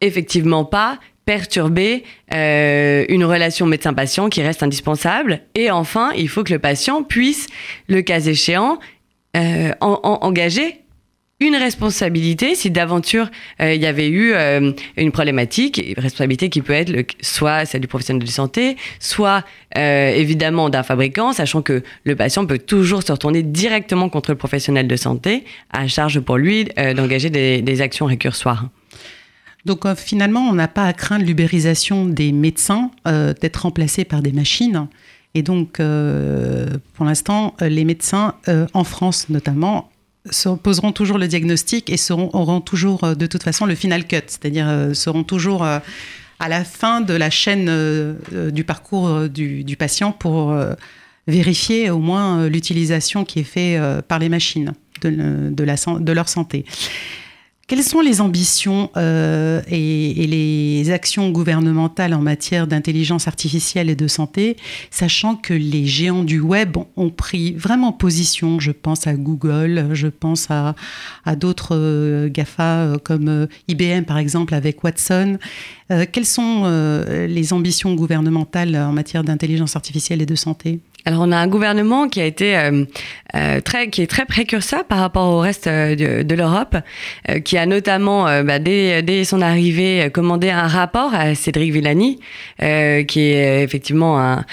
effectivement 0.01 0.65
pas 0.65 0.99
perturber 1.25 2.03
euh, 2.33 3.05
une 3.09 3.23
relation 3.23 3.65
médecin-patient 3.65 4.29
qui 4.29 4.41
reste 4.41 4.63
indispensable. 4.63 5.41
Et 5.55 5.71
enfin, 5.71 6.11
il 6.15 6.27
faut 6.27 6.43
que 6.43 6.53
le 6.53 6.59
patient 6.59 7.03
puisse, 7.03 7.47
le 7.87 8.01
cas 8.01 8.19
échéant, 8.19 8.79
euh, 9.35 9.71
engager 9.81 10.79
une 11.39 11.55
responsabilité 11.55 12.55
si 12.55 12.71
d'aventure 12.71 13.29
euh, 13.59 13.73
il 13.73 13.81
y 13.81 13.85
avait 13.85 14.07
eu 14.07 14.33
une 14.95 15.11
problématique, 15.11 15.77
une 15.85 16.01
responsabilité 16.01 16.49
qui 16.49 16.61
peut 16.61 16.73
être 16.73 16.93
soit 17.21 17.65
celle 17.65 17.81
du 17.81 17.87
professionnel 17.87 18.23
de 18.23 18.29
santé, 18.29 18.77
soit 18.99 19.43
évidemment 19.75 20.69
d'un 20.69 20.83
fabricant, 20.83 21.33
sachant 21.33 21.61
que 21.61 21.83
le 22.03 22.15
patient 22.15 22.45
peut 22.45 22.59
toujours 22.59 23.03
se 23.03 23.11
retourner 23.11 23.43
directement 23.43 24.07
contre 24.07 24.31
le 24.31 24.37
professionnel 24.37 24.87
de 24.87 24.95
santé, 24.95 25.43
à 25.71 25.87
charge 25.87 26.19
pour 26.19 26.37
lui 26.37 26.65
d'engager 26.95 27.29
des, 27.29 27.61
des 27.61 27.81
actions 27.81 28.05
récursoires. 28.05 28.69
Donc 29.65 29.85
euh, 29.85 29.95
finalement, 29.95 30.41
on 30.41 30.53
n'a 30.53 30.67
pas 30.67 30.85
à 30.85 30.93
craindre 30.93 31.25
l'ubérisation 31.25 32.05
des 32.05 32.31
médecins 32.31 32.91
euh, 33.07 33.33
d'être 33.39 33.57
remplacés 33.57 34.05
par 34.05 34.21
des 34.21 34.31
machines. 34.31 34.87
Et 35.35 35.41
donc, 35.41 35.79
euh, 35.79 36.67
pour 36.93 37.05
l'instant, 37.05 37.55
les 37.59 37.85
médecins, 37.85 38.35
en 38.73 38.83
France 38.83 39.29
notamment, 39.29 39.89
se 40.29 40.49
poseront 40.49 40.91
toujours 40.91 41.17
le 41.17 41.27
diagnostic 41.27 41.89
et 41.89 41.97
auront 42.11 42.61
toujours 42.61 43.15
de 43.15 43.25
toute 43.25 43.41
façon 43.43 43.65
le 43.65 43.75
final 43.75 44.05
cut, 44.05 44.21
c'est-à-dire 44.27 44.91
seront 44.93 45.23
toujours 45.23 45.63
à 45.63 45.81
la 46.39 46.63
fin 46.63 47.01
de 47.01 47.13
la 47.13 47.31
chaîne 47.31 48.15
du 48.51 48.63
parcours 48.63 49.27
du, 49.27 49.75
patient 49.77 50.11
pour 50.11 50.55
vérifier 51.27 51.89
au 51.89 51.99
moins 51.99 52.47
l'utilisation 52.47 53.25
qui 53.25 53.39
est 53.39 53.43
faite 53.43 53.81
par 54.03 54.19
les 54.19 54.29
machines 54.29 54.73
de 55.01 56.13
leur 56.13 56.29
santé. 56.29 56.65
Quelles 57.65 57.83
sont 57.83 58.01
les 58.01 58.19
ambitions 58.19 58.89
euh, 58.97 59.61
et, 59.69 60.27
les 60.27 60.91
actions 60.91 61.29
gouvernementales 61.29 62.13
en 62.13 62.19
matière 62.19 62.67
d'intelligence 62.67 63.29
artificielle 63.29 63.89
et 63.89 63.95
de 63.95 64.07
santé, 64.07 64.57
sachant 64.91 65.37
que 65.37 65.53
les 65.53 65.85
géants 65.85 66.25
du 66.25 66.41
web 66.41 66.75
ont 66.97 67.09
pris 67.09 67.53
vraiment 67.53 67.93
position? 67.93 68.59
Je 68.59 68.71
pense 68.71 69.07
à 69.07 69.13
Google, 69.13 69.91
je 69.93 70.07
pense 70.07 70.47
à, 70.49 70.75
d'autres 71.37 71.73
euh, 71.77 72.29
GAFA 72.29 72.79
euh, 72.79 72.97
comme 72.97 73.47
IBM 73.69 74.03
par 74.03 74.17
exemple 74.17 74.53
avec 74.53 74.83
Watson. 74.83 75.37
quelles 76.11 76.25
sont 76.25 76.65
les 77.27 77.53
ambitions 77.53 77.93
gouvernementales 77.95 78.75
en 78.75 78.91
matière 78.91 79.23
d'intelligence 79.23 79.75
artificielle 79.77 80.21
et 80.21 80.25
de 80.25 80.35
santé? 80.35 80.79
Alors 81.05 81.21
on 81.21 81.31
a 81.31 81.37
un 81.37 81.47
gouvernement 81.47 82.07
qui 82.07 82.21
a 82.21 82.25
été 82.25 82.57
euh, 82.57 82.85
euh, 83.35 83.59
très, 83.59 83.89
qui 83.89 84.01
est 84.01 84.07
très 84.07 84.25
précurseur 84.25 84.85
par 84.85 84.99
rapport 84.99 85.33
au 85.33 85.39
reste 85.39 85.67
euh, 85.67 86.23
de, 86.23 86.35
l'Europe, 86.35 86.77
qui 87.43 87.57
a 87.57 87.65
notamment 87.65 88.23
bah, 88.43 88.59
dès, 88.59 89.03
dès, 89.03 89.23
son 89.23 89.41
arrivée 89.41 90.09
commandé 90.11 90.49
un 90.49 90.67
rapport 90.67 91.13
à 91.13 91.35
Cédric 91.35 91.71
Villani, 91.71 92.19
qui 92.59 93.19
est 93.19 93.63
effectivement 93.63 94.19
un 94.19 94.45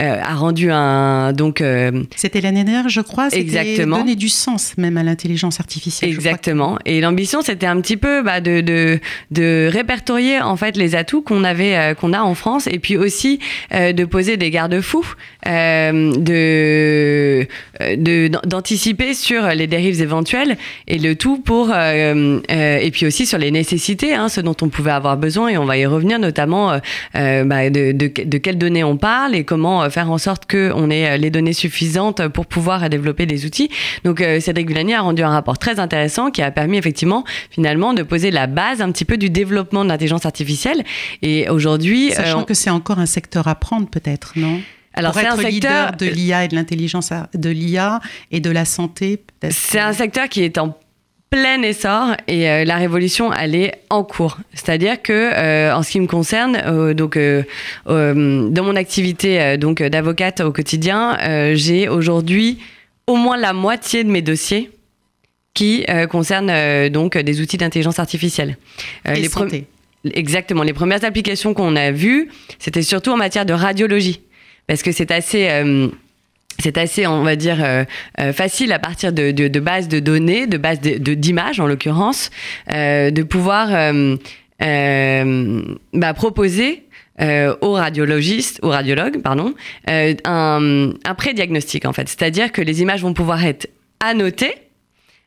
euh, 0.00 0.20
a 0.22 0.34
rendu 0.34 0.70
un 0.70 1.32
donc. 1.32 1.60
Euh, 1.60 2.04
c'était 2.14 2.40
l'année 2.40 2.62
dernière, 2.62 2.88
je 2.88 3.00
crois. 3.00 3.28
Exactement. 3.32 3.98
Donner 3.98 4.14
du 4.14 4.28
sens 4.28 4.74
même 4.78 4.96
à 4.96 5.02
l'intelligence 5.02 5.58
artificielle. 5.58 6.10
Exactement. 6.10 6.78
Et 6.84 7.00
l'ambition, 7.00 7.42
c'était 7.42 7.66
un 7.66 7.80
petit 7.80 7.96
peu 7.96 8.22
bah, 8.22 8.40
de, 8.40 8.60
de, 8.60 9.00
de 9.32 9.68
répertorier 9.72 10.40
en 10.40 10.56
fait 10.56 10.76
les 10.76 10.94
atouts 10.94 11.22
qu'on 11.22 11.42
avait 11.42 11.76
euh, 11.76 11.94
qu'on 11.94 12.12
a 12.12 12.20
en 12.20 12.36
France 12.36 12.68
et 12.68 12.78
puis 12.78 12.96
aussi 12.96 13.40
de 13.72 14.04
poser 14.04 14.36
des 14.36 14.50
garde-fous, 14.50 15.14
de 15.46 17.46
d'anticiper 18.46 19.14
sur 19.14 19.48
les 19.48 19.66
dérives 19.66 20.00
éventuelles 20.00 20.56
et 20.86 20.98
le 20.98 21.16
tout 21.16 21.38
pour 21.38 21.74
et 21.74 22.90
puis 22.92 23.06
aussi 23.06 23.26
sur 23.26 23.38
les 23.38 23.50
nécessités, 23.50 24.14
hein, 24.14 24.28
ce 24.28 24.40
dont 24.40 24.56
on 24.62 24.68
pouvait 24.68 24.92
avoir 24.92 25.16
besoin 25.16 25.48
et 25.48 25.58
on 25.58 25.64
va 25.64 25.76
y 25.76 25.86
revenir 25.86 26.18
notamment 26.18 26.78
bah, 27.14 27.70
de, 27.70 27.92
de, 27.92 28.10
de, 28.24 28.38
quelles 28.38 28.58
données 28.58 28.84
on 28.84 28.96
parle 28.96 29.34
et 29.34 29.44
comment 29.44 29.87
faire 29.90 30.10
en 30.10 30.18
sorte 30.18 30.50
qu'on 30.50 30.90
ait 30.90 31.10
euh, 31.10 31.16
les 31.16 31.30
données 31.30 31.52
suffisantes 31.52 32.28
pour 32.28 32.46
pouvoir 32.46 32.88
développer 32.88 33.26
des 33.26 33.46
outils. 33.46 33.70
Donc 34.04 34.20
euh, 34.20 34.40
Cédric 34.40 34.68
Villani 34.68 34.94
a 34.94 35.00
rendu 35.00 35.22
un 35.22 35.30
rapport 35.30 35.58
très 35.58 35.80
intéressant 35.80 36.30
qui 36.30 36.42
a 36.42 36.50
permis 36.50 36.78
effectivement 36.78 37.24
finalement 37.50 37.94
de 37.94 38.02
poser 38.02 38.30
la 38.30 38.46
base 38.46 38.80
un 38.80 38.90
petit 38.92 39.04
peu 39.04 39.16
du 39.16 39.30
développement 39.30 39.84
de 39.84 39.88
l'intelligence 39.88 40.26
artificielle. 40.26 40.84
Et 41.22 41.48
aujourd'hui, 41.48 42.10
sachant 42.12 42.40
euh, 42.40 42.44
que 42.44 42.54
c'est 42.54 42.70
encore 42.70 42.98
un 42.98 43.06
secteur 43.06 43.48
à 43.48 43.54
prendre 43.54 43.88
peut-être, 43.88 44.32
non? 44.36 44.60
Alors, 44.94 45.14
c'est 45.14 45.26
un 45.26 45.36
secteur 45.36 45.92
de 45.92 46.06
l'IA 46.06 46.44
et 46.44 46.48
de 46.48 46.56
l'intelligence 46.56 47.12
de 47.32 47.50
l'IA 47.50 48.00
et 48.32 48.40
de 48.40 48.50
la 48.50 48.64
santé. 48.64 49.22
C'est 49.50 49.78
un 49.78 49.92
secteur 49.92 50.28
qui 50.28 50.42
est 50.42 50.58
en 50.58 50.76
plein 51.30 51.62
essor 51.62 52.16
et 52.26 52.48
euh, 52.48 52.64
la 52.64 52.76
révolution 52.76 53.32
elle 53.32 53.54
est 53.54 53.82
en 53.90 54.04
cours. 54.04 54.38
C'est-à-dire 54.54 55.00
que 55.02 55.12
euh, 55.12 55.74
en 55.74 55.82
ce 55.82 55.90
qui 55.90 56.00
me 56.00 56.06
concerne, 56.06 56.56
euh, 56.64 56.94
donc 56.94 57.18
dans 57.86 58.64
mon 58.64 58.76
activité 58.76 59.56
donc 59.58 59.82
d'avocate 59.82 60.40
au 60.40 60.52
quotidien, 60.52 61.16
j'ai 61.54 61.88
aujourd'hui 61.88 62.58
au 63.06 63.16
moins 63.16 63.36
la 63.36 63.52
moitié 63.52 64.04
de 64.04 64.10
mes 64.10 64.22
dossiers 64.22 64.70
qui 65.54 65.84
concernent 66.10 66.88
donc 66.88 67.16
des 67.16 67.40
outils 67.40 67.56
d'intelligence 67.56 67.98
artificielle. 67.98 68.56
et 69.04 69.20
les 69.20 69.28
santé. 69.28 69.64
Exactement. 70.04 70.62
Les 70.62 70.72
premières 70.72 71.04
applications 71.04 71.54
qu'on 71.54 71.74
a 71.74 71.90
vues, 71.90 72.28
c'était 72.58 72.82
surtout 72.82 73.10
en 73.10 73.16
matière 73.16 73.44
de 73.44 73.52
radiologie, 73.52 74.20
parce 74.66 74.82
que 74.82 74.92
c'est 74.92 75.10
assez 75.10 75.48
c'est 76.60 76.76
assez, 76.76 77.06
on 77.06 77.22
va 77.22 77.36
dire, 77.36 77.62
euh, 77.62 77.84
euh, 78.20 78.32
facile 78.32 78.72
à 78.72 78.78
partir 78.78 79.12
de, 79.12 79.30
de, 79.30 79.60
bases 79.60 79.88
de 79.88 80.00
données, 80.00 80.46
de 80.46 80.58
bases 80.58 80.80
d'images 80.80 81.60
en 81.60 81.66
l'occurrence, 81.66 82.30
euh, 82.72 83.10
de 83.10 83.22
pouvoir 83.22 83.68
bah, 85.92 86.14
proposer 86.14 86.84
aux 87.20 87.72
radiologistes, 87.72 88.60
aux 88.62 88.70
radiologues, 88.70 89.22
pardon, 89.22 89.54
un, 89.86 90.90
un 91.04 91.14
pré-diagnostic 91.14 91.84
en 91.84 91.92
fait. 91.92 92.08
C'est-à-dire 92.08 92.52
que 92.52 92.62
les 92.62 92.82
images 92.82 93.02
vont 93.02 93.14
pouvoir 93.14 93.44
être 93.44 93.68
annotées, 94.00 94.54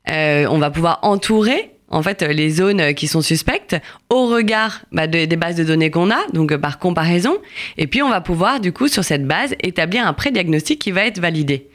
on 0.07 0.57
va 0.57 0.69
pouvoir 0.69 0.99
entourer 1.01 1.71
en 1.91 2.01
fait 2.01 2.21
les 2.23 2.49
zones 2.49 2.93
qui 2.93 3.07
sont 3.07 3.21
suspectes 3.21 3.75
au 4.09 4.27
regard 4.27 4.81
bah, 4.91 5.07
des 5.07 5.27
bases 5.27 5.55
de 5.55 5.63
données 5.63 5.91
qu'on 5.91 6.09
a, 6.09 6.19
donc 6.33 6.55
par 6.57 6.79
comparaison, 6.79 7.37
et 7.77 7.87
puis 7.87 8.01
on 8.01 8.09
va 8.09 8.21
pouvoir 8.21 8.59
du 8.59 8.71
coup 8.71 8.87
sur 8.87 9.03
cette 9.03 9.25
base 9.25 9.55
établir 9.61 10.07
un 10.07 10.13
pré-diagnostic 10.13 10.79
qui 10.79 10.91
va 10.91 11.05
être 11.05 11.19
validé. 11.19 11.67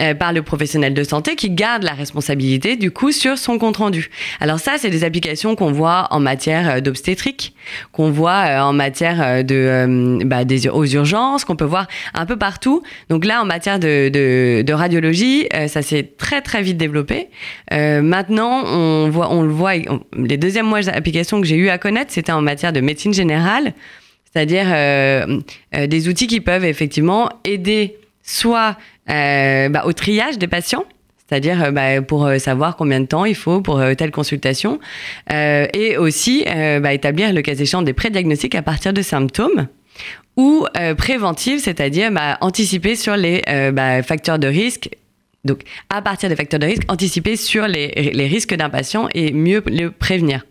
Euh, 0.00 0.14
par 0.14 0.32
le 0.32 0.40
professionnel 0.40 0.94
de 0.94 1.04
santé 1.04 1.36
qui 1.36 1.50
garde 1.50 1.82
la 1.82 1.92
responsabilité 1.92 2.76
du 2.76 2.90
coup 2.90 3.12
sur 3.12 3.36
son 3.36 3.58
compte 3.58 3.76
rendu. 3.76 4.08
Alors 4.40 4.58
ça, 4.58 4.76
c'est 4.78 4.88
des 4.88 5.04
applications 5.04 5.54
qu'on 5.54 5.70
voit 5.70 6.08
en 6.10 6.18
matière 6.18 6.76
euh, 6.76 6.80
d'obstétrique, 6.80 7.54
qu'on 7.92 8.10
voit 8.10 8.44
euh, 8.46 8.60
en 8.60 8.72
matière 8.72 9.44
de 9.44 10.18
bah, 10.24 10.46
des, 10.46 10.66
aux 10.70 10.86
urgences, 10.86 11.44
qu'on 11.44 11.56
peut 11.56 11.66
voir 11.66 11.88
un 12.14 12.24
peu 12.24 12.36
partout. 12.36 12.82
Donc 13.10 13.26
là, 13.26 13.42
en 13.42 13.44
matière 13.44 13.78
de, 13.78 14.72
radiologie, 14.72 15.46
ça 15.68 15.82
s'est 15.82 16.10
très 16.16 16.40
très 16.40 16.62
vite 16.62 16.78
développé. 16.78 17.28
maintenant, 17.70 18.64
on 18.64 19.10
voit, 19.10 19.30
on 19.30 19.42
le 19.42 19.52
voit. 19.52 19.74
les 20.16 20.38
deuxièmes 20.38 20.66
mois 20.66 20.80
d'application 20.80 21.38
que 21.42 21.46
j'ai 21.46 21.56
eu 21.56 21.68
à 21.68 21.76
connaître, 21.76 22.12
c'était 22.12 22.32
en 22.32 22.40
matière 22.40 22.72
de 22.72 22.80
médecine 22.80 23.12
générale, 23.12 23.74
c'est-à-dire 24.32 24.68
des 25.72 26.08
outils 26.08 26.28
qui 26.28 26.40
peuvent 26.40 26.64
effectivement 26.64 27.28
aider 27.44 27.98
soit 28.22 28.76
euh, 29.10 29.68
bah, 29.68 29.82
au 29.84 29.92
triage 29.92 30.38
des 30.38 30.48
patients 30.48 30.84
c'est-à-dire 31.28 31.64
euh, 31.64 31.70
bah, 31.70 32.02
pour 32.02 32.26
euh, 32.26 32.38
savoir 32.38 32.76
combien 32.76 33.00
de 33.00 33.06
temps 33.06 33.24
il 33.24 33.34
faut 33.34 33.62
pour 33.62 33.82
telle 33.96 34.10
consultation, 34.10 34.80
et 35.30 35.96
aussi 35.96 36.44
bah, 36.44 36.92
établir 36.92 37.32
le 37.32 37.40
cas 37.40 37.54
échéant 37.54 37.82
des 37.82 37.94
pré-diagnostics 37.94 38.54
à 38.54 38.62
partir 38.62 38.92
de 38.92 39.00
symptômes, 39.02 39.66
ou 40.36 40.66
préventifs, 40.98 41.62
c'est-à-dire 41.62 42.10
anticiper 42.40 42.96
sur 42.96 43.16
les 43.16 43.42
facteurs 44.04 44.38
de 44.38 44.46
risque. 44.46 44.90
Donc, 45.44 45.62
à 45.88 46.02
partir 46.02 46.28
des 46.28 46.36
facteurs 46.36 46.60
de 46.60 46.66
risque, 46.66 46.82
anticiper 46.88 47.36
sur 47.36 47.66
les 47.66 48.26
risques 48.26 48.54
d'un 48.54 48.68
patient 48.68 49.08
et 49.14 49.32
mieux 49.32 49.62
le 49.66 49.88
prévenir. 49.90 50.44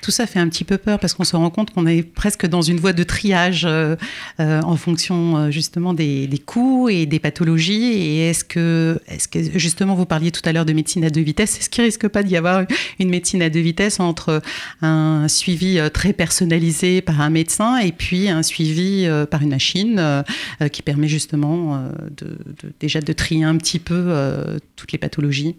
Tout 0.00 0.10
ça 0.10 0.26
fait 0.26 0.38
un 0.38 0.48
petit 0.48 0.64
peu 0.64 0.78
peur 0.78 0.98
parce 0.98 1.14
qu'on 1.14 1.24
se 1.24 1.36
rend 1.36 1.50
compte 1.50 1.70
qu'on 1.72 1.86
est 1.86 2.02
presque 2.02 2.46
dans 2.46 2.62
une 2.62 2.78
voie 2.78 2.92
de 2.92 3.02
triage 3.02 3.64
euh, 3.64 3.96
euh, 4.40 4.60
en 4.62 4.76
fonction 4.76 5.36
euh, 5.36 5.50
justement 5.50 5.94
des, 5.94 6.28
coûts 6.44 6.88
et 6.88 7.06
des 7.06 7.18
pathologies. 7.18 7.92
Et 7.92 8.28
est-ce 8.28 8.44
que, 8.44 9.00
est 9.08 9.28
que, 9.28 9.58
justement, 9.58 9.94
vous 9.94 10.06
parliez 10.06 10.30
tout 10.30 10.42
à 10.44 10.52
l'heure 10.52 10.64
de 10.64 10.72
médecine 10.72 11.04
à 11.04 11.10
deux 11.10 11.20
vitesses, 11.20 11.58
est-ce 11.58 11.70
qu'il 11.70 11.84
risque 11.84 12.08
pas 12.08 12.22
d'y 12.22 12.36
avoir 12.36 12.64
une 12.98 13.10
médecine 13.10 13.42
à 13.42 13.50
deux 13.50 13.60
vitesses 13.60 14.00
entre 14.00 14.42
un 14.82 15.28
suivi 15.28 15.78
très 15.92 16.12
personnalisé 16.12 17.02
par 17.02 17.20
un 17.20 17.30
médecin 17.30 17.78
et 17.78 17.92
puis 17.92 18.28
un 18.28 18.42
suivi 18.42 19.06
par 19.30 19.42
une 19.42 19.50
machine 19.50 20.24
qui 20.72 20.82
permet 20.82 21.08
justement 21.08 21.82
de, 22.16 22.38
déjà 22.80 23.00
de 23.00 23.12
trier 23.12 23.44
un 23.44 23.56
petit 23.56 23.78
peu 23.78 24.14
toutes 24.76 24.92
les 24.92 24.98
pathologies? 24.98 25.56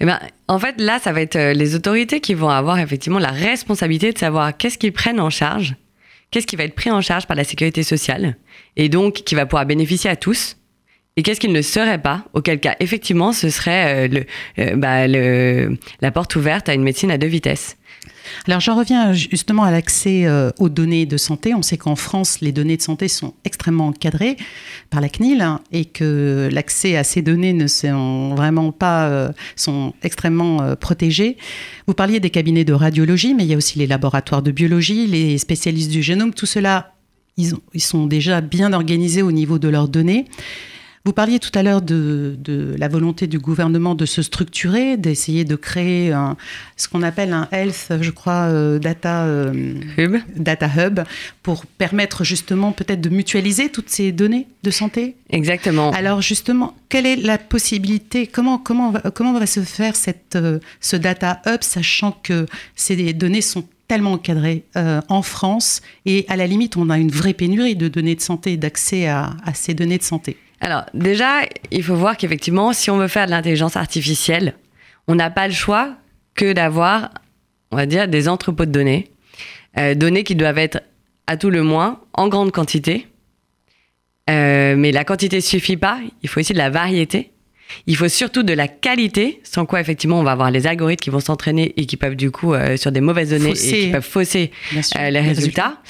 Eh 0.00 0.04
ben, 0.04 0.18
en 0.48 0.58
fait, 0.58 0.80
là, 0.80 0.98
ça 0.98 1.12
va 1.12 1.20
être 1.20 1.36
euh, 1.36 1.52
les 1.52 1.74
autorités 1.74 2.20
qui 2.20 2.34
vont 2.34 2.48
avoir 2.48 2.78
effectivement 2.78 3.18
la 3.18 3.30
responsabilité 3.30 4.12
de 4.12 4.18
savoir 4.18 4.56
qu'est-ce 4.56 4.78
qu'ils 4.78 4.92
prennent 4.92 5.20
en 5.20 5.30
charge, 5.30 5.76
qu'est-ce 6.30 6.46
qui 6.46 6.56
va 6.56 6.64
être 6.64 6.74
pris 6.74 6.90
en 6.90 7.00
charge 7.00 7.26
par 7.26 7.36
la 7.36 7.44
sécurité 7.44 7.82
sociale, 7.82 8.36
et 8.76 8.88
donc 8.88 9.14
qui 9.14 9.34
va 9.34 9.46
pouvoir 9.46 9.66
bénéficier 9.66 10.10
à 10.10 10.16
tous, 10.16 10.56
et 11.16 11.22
qu'est-ce 11.22 11.40
qu'il 11.40 11.52
ne 11.52 11.62
serait 11.62 12.00
pas, 12.00 12.24
auquel 12.32 12.60
cas, 12.60 12.76
effectivement, 12.80 13.32
ce 13.32 13.50
serait 13.50 14.08
euh, 14.08 14.24
euh, 14.58 14.76
bah, 14.76 15.06
la 15.06 16.10
porte 16.10 16.34
ouverte 16.36 16.68
à 16.68 16.74
une 16.74 16.82
médecine 16.82 17.10
à 17.10 17.18
deux 17.18 17.26
vitesses. 17.26 17.76
Alors 18.46 18.60
j'en 18.60 18.76
reviens 18.76 19.12
justement 19.12 19.64
à 19.64 19.70
l'accès 19.70 20.26
euh, 20.26 20.50
aux 20.58 20.68
données 20.68 21.06
de 21.06 21.16
santé. 21.16 21.54
On 21.54 21.62
sait 21.62 21.76
qu'en 21.76 21.96
France, 21.96 22.40
les 22.40 22.52
données 22.52 22.76
de 22.76 22.82
santé 22.82 23.08
sont 23.08 23.34
extrêmement 23.44 23.88
encadrées 23.88 24.36
par 24.88 25.00
la 25.00 25.08
CNIL 25.08 25.42
hein, 25.42 25.60
et 25.72 25.84
que 25.84 26.48
l'accès 26.50 26.96
à 26.96 27.04
ces 27.04 27.22
données 27.22 27.52
ne 27.52 27.66
sont 27.66 28.34
vraiment 28.34 28.72
pas, 28.72 29.08
euh, 29.08 29.32
extrêmement 30.02 30.62
euh, 30.62 30.74
protégés. 30.74 31.36
Vous 31.86 31.94
parliez 31.94 32.20
des 32.20 32.30
cabinets 32.30 32.64
de 32.64 32.72
radiologie, 32.72 33.34
mais 33.34 33.44
il 33.44 33.50
y 33.50 33.54
a 33.54 33.56
aussi 33.56 33.78
les 33.78 33.86
laboratoires 33.86 34.42
de 34.42 34.50
biologie, 34.50 35.06
les 35.06 35.38
spécialistes 35.38 35.90
du 35.90 36.02
génome. 36.02 36.32
Tout 36.32 36.46
cela, 36.46 36.94
ils 37.36 37.80
sont 37.80 38.06
déjà 38.06 38.40
bien 38.40 38.72
organisés 38.72 39.22
au 39.22 39.32
niveau 39.32 39.58
de 39.58 39.68
leurs 39.68 39.88
données. 39.88 40.26
Vous 41.06 41.14
parliez 41.14 41.38
tout 41.38 41.50
à 41.54 41.62
l'heure 41.62 41.80
de, 41.80 42.36
la 42.76 42.88
volonté 42.88 43.26
du 43.26 43.38
gouvernement 43.38 43.94
de 43.94 44.04
se 44.04 44.20
structurer, 44.20 44.98
d'essayer 44.98 45.44
de 45.44 45.56
créer 45.56 46.14
ce 46.76 46.88
qu'on 46.88 47.02
appelle 47.02 47.32
un 47.32 47.48
health, 47.52 47.90
je 48.02 48.10
crois, 48.10 48.48
euh, 48.48 48.78
data, 48.78 49.24
euh, 49.24 49.80
hub. 49.96 50.16
data 50.36 50.68
hub, 50.76 51.00
pour 51.42 51.64
permettre 51.64 52.22
justement 52.22 52.72
peut-être 52.72 53.00
de 53.00 53.08
mutualiser 53.08 53.70
toutes 53.70 53.88
ces 53.88 54.12
données 54.12 54.46
de 54.62 54.70
santé. 54.70 55.16
Exactement. 55.30 55.90
Alors 55.92 56.20
justement, 56.20 56.76
quelle 56.90 57.06
est 57.06 57.16
la 57.16 57.38
possibilité 57.38 58.26
Comment 58.26 58.58
comment 58.58 58.92
comment 59.14 59.32
va 59.32 59.46
se 59.46 59.60
faire 59.60 59.96
cette 59.96 60.36
euh, 60.36 60.58
ce 60.82 60.96
data 60.96 61.40
hub, 61.46 61.62
sachant 61.62 62.12
que 62.22 62.44
ces 62.76 63.14
données 63.14 63.40
sont 63.40 63.64
tellement 63.88 64.12
encadrées 64.12 64.64
en 64.76 65.22
France 65.22 65.82
et 66.06 66.24
à 66.28 66.36
la 66.36 66.46
limite, 66.46 66.76
on 66.76 66.90
a 66.90 66.98
une 66.98 67.10
vraie 67.10 67.32
pénurie 67.32 67.74
de 67.74 67.88
données 67.88 68.14
de 68.14 68.20
santé, 68.20 68.56
d'accès 68.56 69.08
à 69.08 69.34
ces 69.52 69.74
données 69.74 69.98
de 69.98 70.04
santé? 70.04 70.36
Alors 70.60 70.84
déjà, 70.92 71.40
il 71.70 71.82
faut 71.82 71.96
voir 71.96 72.16
qu'effectivement, 72.16 72.72
si 72.72 72.90
on 72.90 72.98
veut 72.98 73.08
faire 73.08 73.26
de 73.26 73.30
l'intelligence 73.30 73.76
artificielle, 73.76 74.54
on 75.08 75.14
n'a 75.14 75.30
pas 75.30 75.48
le 75.48 75.54
choix 75.54 75.94
que 76.34 76.52
d'avoir, 76.52 77.10
on 77.70 77.76
va 77.76 77.86
dire, 77.86 78.08
des 78.08 78.28
entrepôts 78.28 78.66
de 78.66 78.70
données, 78.70 79.10
euh, 79.78 79.94
données 79.94 80.22
qui 80.22 80.34
doivent 80.34 80.58
être 80.58 80.82
à 81.26 81.36
tout 81.36 81.50
le 81.50 81.62
moins 81.62 82.00
en 82.12 82.28
grande 82.28 82.52
quantité. 82.52 83.06
Euh, 84.28 84.76
mais 84.76 84.92
la 84.92 85.04
quantité 85.04 85.36
ne 85.36 85.40
suffit 85.40 85.76
pas, 85.76 85.98
il 86.22 86.28
faut 86.28 86.40
aussi 86.40 86.52
de 86.52 86.58
la 86.58 86.70
variété. 86.70 87.30
Il 87.86 87.96
faut 87.96 88.08
surtout 88.08 88.42
de 88.42 88.52
la 88.52 88.66
qualité, 88.66 89.40
sans 89.44 89.64
quoi 89.64 89.80
effectivement 89.80 90.18
on 90.18 90.24
va 90.24 90.32
avoir 90.32 90.50
les 90.50 90.66
algorithmes 90.66 91.00
qui 91.00 91.10
vont 91.10 91.20
s'entraîner 91.20 91.72
et 91.76 91.86
qui 91.86 91.96
peuvent 91.96 92.16
du 92.16 92.32
coup 92.32 92.52
euh, 92.52 92.76
sur 92.76 92.90
des 92.90 93.00
mauvaises 93.00 93.30
données 93.30 93.52
et 93.52 93.84
qui 93.84 93.90
peuvent 93.90 94.02
fausser 94.06 94.50
les 94.72 95.20
résultats. 95.20 95.80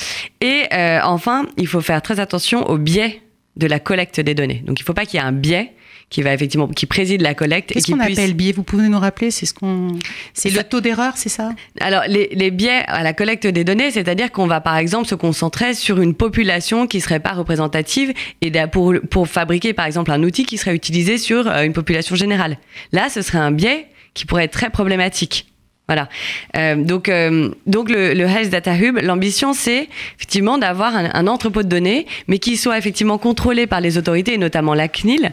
Et 0.43 0.65
enfin, 1.03 1.47
il 1.57 1.67
faut 1.67 1.81
faire 1.81 2.03
très 2.03 2.21
attention 2.21 2.69
aux 2.69 2.77
biais 2.77 3.23
de 3.61 3.67
la 3.67 3.79
collecte 3.79 4.21
des 4.21 4.35
données. 4.35 4.63
Donc 4.67 4.81
il 4.81 4.83
ne 4.83 4.87
faut 4.87 4.95
pas 4.95 5.07
qu'il 5.07 5.21
y 5.21 5.23
ait 5.23 5.27
un 5.27 5.33
biais 5.33 5.73
qui 6.09 6.23
va 6.23 6.35
effectivement 6.35 6.67
qui 6.67 6.87
préside 6.87 7.23
la 7.23 7.35
collecte 7.35 7.73
Qu'est-ce 7.73 7.93
qu'on 7.93 8.01
appelle 8.01 8.35
biais? 8.35 8.51
Vous 8.51 8.65
pouvez 8.65 8.89
nous 8.89 8.99
rappeler 8.99 9.31
C'est 9.31 9.47
ce 9.47 9.55
qu'on 9.55 9.93
c'est 10.35 10.51
le 10.51 10.65
taux 10.65 10.81
d'erreur, 10.81 11.13
c'est 11.17 11.29
ça? 11.29 11.53
Alors 11.81 12.03
les, 12.09 12.29
les, 12.33 12.51
biais 12.51 12.83
à 12.89 13.05
la 13.05 13.13
collecte 13.13 13.47
des 13.47 13.63
données, 13.63 13.93
c'est-à-dire 13.93 14.33
qu'on 14.33 14.49
va 14.49 14.61
par 14.61 14.77
exemple 14.77 15.07
se 15.07 15.15
concentrer 15.15 15.73
sur 15.75 16.01
une 16.01 16.15
population 16.15 16.89
qui 16.89 17.01
serait 17.01 17.21
pas 17.21 17.33
représentative 17.33 18.13
et 18.43 18.51
pour 18.67 18.95
pour 19.09 19.29
fabriquer 19.29 19.73
par 19.73 19.87
exemple 19.87 20.11
un 20.11 20.23
outil 20.25 20.45
qui 20.45 20.59
serait 20.59 20.75
utilisé 20.75 21.17
sur 21.17 21.47
euh, 21.47 21.63
une 21.63 21.73
population 21.73 22.17
générale. 22.17 22.59
Là, 22.91 23.09
ce 23.09 23.23
serait 23.23 23.39
un 23.39 23.53
biais 23.53 23.87
qui 24.15 24.27
pourrait 24.27 24.45
être 24.45 24.53
très 24.53 24.71
problématique. 24.71 25.50
Voilà. 25.91 26.09
Euh, 26.57 26.77
donc, 26.77 27.09
euh, 27.09 27.51
donc 27.67 27.91
le, 27.91 28.21
Health 28.21 28.49
Data 28.49 28.77
Hub, 28.77 29.01
l'ambition, 29.03 29.53
c'est 29.53 29.89
effectivement 30.17 30.57
d'avoir 30.57 30.95
un, 30.95 31.27
entrepôt 31.27 31.65
de 31.65 31.69
données, 31.69 32.07
mais 32.29 32.39
qui 32.39 32.57
soit 32.57 32.79
effectivement 32.79 33.19
contrôlé 33.19 33.67
par 33.67 33.81
les 33.81 33.99
autorités, 33.99 34.35
et 34.35 34.39
notamment 34.39 34.73
la 34.73 34.87
CNIL, 34.87 35.33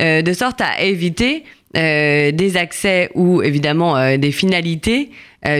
euh, 0.00 0.20
de 0.22 0.32
sorte 0.32 0.60
à 0.60 0.82
éviter 0.82 1.44
des 1.74 2.56
accès 2.56 3.10
ou 3.14 3.40
évidemment 3.40 4.18
des 4.18 4.30
finalités 4.30 5.10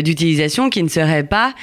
d'utilisation 0.03 0.69
qui 0.69 0.83
ne 0.83 0.89
seraient 0.91 1.25
pas 1.25 1.55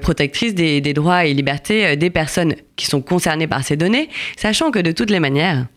protectrices 0.00 0.52
des, 0.52 0.80
droits 0.92 1.26
et 1.26 1.32
libertés 1.32 1.96
des 1.96 2.10
personnes 2.10 2.56
qui 2.74 2.86
sont 2.86 3.00
concernées 3.00 3.46
par 3.46 3.62
ces 3.62 3.76
données, 3.76 4.08
sachant 4.36 4.72
que 4.72 4.80
de 4.80 4.90
toutes 4.90 5.10
les 5.10 5.20
manières, 5.20 5.68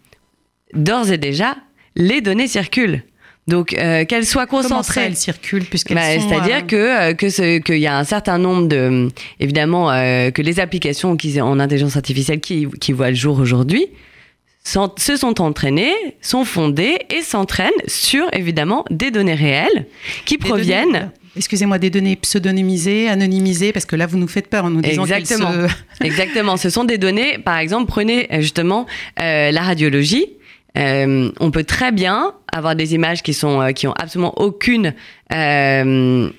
d'ores 0.74 1.12
et 1.12 1.20
déjà, 1.20 1.58
les 1.96 2.22
données 2.22 2.48
circulent. 2.48 3.04
Donc 3.48 3.74
euh, 3.74 4.04
qu'elles 4.06 4.26
soient 4.26 4.46
concentrées, 4.46 5.06
elles 5.06 5.16
circulent 5.16 5.66
puisqu'elles 5.66 5.96
bah, 5.96 6.20
C'est-à-dire 6.20 6.58
euh, 6.58 6.68
que 6.68 6.76
euh, 6.76 7.14
que 7.14 7.30
ce 7.30 7.60
qu'il 7.60 7.80
y 7.80 7.88
a 7.88 7.98
un 7.98 8.04
certain 8.04 8.38
nombre 8.38 8.68
de 8.68 9.08
évidemment 9.40 9.90
euh, 9.92 10.32
que 10.32 10.42
les 10.42 10.60
applications 10.60 11.16
qui 11.16 11.40
en 11.40 11.60
intelligence 11.60 11.96
artificielle 11.96 12.42
qui 12.42 12.68
qui 12.82 12.92
voient 12.92 13.10
le 13.10 13.16
jour 13.16 13.40
aujourd'hui 13.40 13.88
se 14.64 15.16
sont 15.16 15.40
entraînées, 15.40 15.94
sont 16.22 16.44
fondées 16.44 16.98
et 17.10 17.22
s'entraînent 17.22 17.70
sur 17.88 18.26
évidemment 18.34 18.84
des 18.90 19.12
données 19.12 19.34
réelles 19.34 19.86
qui 20.26 20.38
proviennent 20.38 21.10
excusez-moi, 21.38 21.78
des 21.78 21.90
données 21.90 22.16
pseudonymisées, 22.16 23.08
anonymisées, 23.08 23.72
parce 23.72 23.86
que 23.86 23.96
là, 23.96 24.08
vous 24.08 24.18
nous 24.18 24.28
faites 24.28 24.48
peur 24.48 24.66
en 24.66 24.70
nous 24.70 24.82
disant 24.82 25.06
Exactement. 25.06 25.52
Se... 25.52 26.04
Exactement. 26.04 26.58
Ce 26.58 26.70
sont 26.70 26.84
des 26.84 26.98
données, 26.98 27.38
par 27.38 27.58
exemple, 27.60 27.88
prenez 27.88 28.28
justement 28.42 28.86
euh, 29.22 29.52
la 29.52 29.62
radiologie. 29.62 30.28
Euh, 30.78 31.32
on 31.40 31.52
peut 31.52 31.64
très 31.64 31.92
bien 31.92 32.34
avoir 32.52 32.76
des 32.76 32.94
images 32.94 33.24
qui 33.24 33.34
sont 33.34 33.62
euh, 33.62 33.72
qui 33.72 33.88
ont 33.88 33.94
absolument 33.94 34.34
aucune 34.38 34.94
euh, 35.34 36.30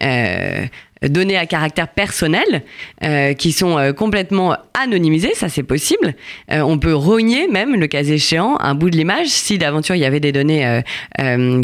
données 1.03 1.37
à 1.37 1.47
caractère 1.47 1.89
personnel 1.89 2.63
euh, 3.05 3.33
qui 3.35 3.53
sont 3.53 3.79
euh, 3.79 3.93
complètement 3.93 4.57
anonymisées, 4.81 5.35
ça 5.35 5.49
c'est 5.49 5.63
possible. 5.63 6.15
Euh, 6.51 6.61
on 6.61 6.79
peut 6.79 6.95
rogner 6.95 7.47
même, 7.49 7.77
le 7.77 7.87
cas 7.87 8.03
échéant, 8.03 8.59
un 8.61 8.75
bout 8.75 8.91
de 8.91 8.97
l'image 8.97 9.29
si 9.29 9.59
d'aventure 9.59 9.95
il 9.95 10.01
y 10.01 10.05
avait 10.05 10.21
des 10.21 10.33
données 10.33 10.83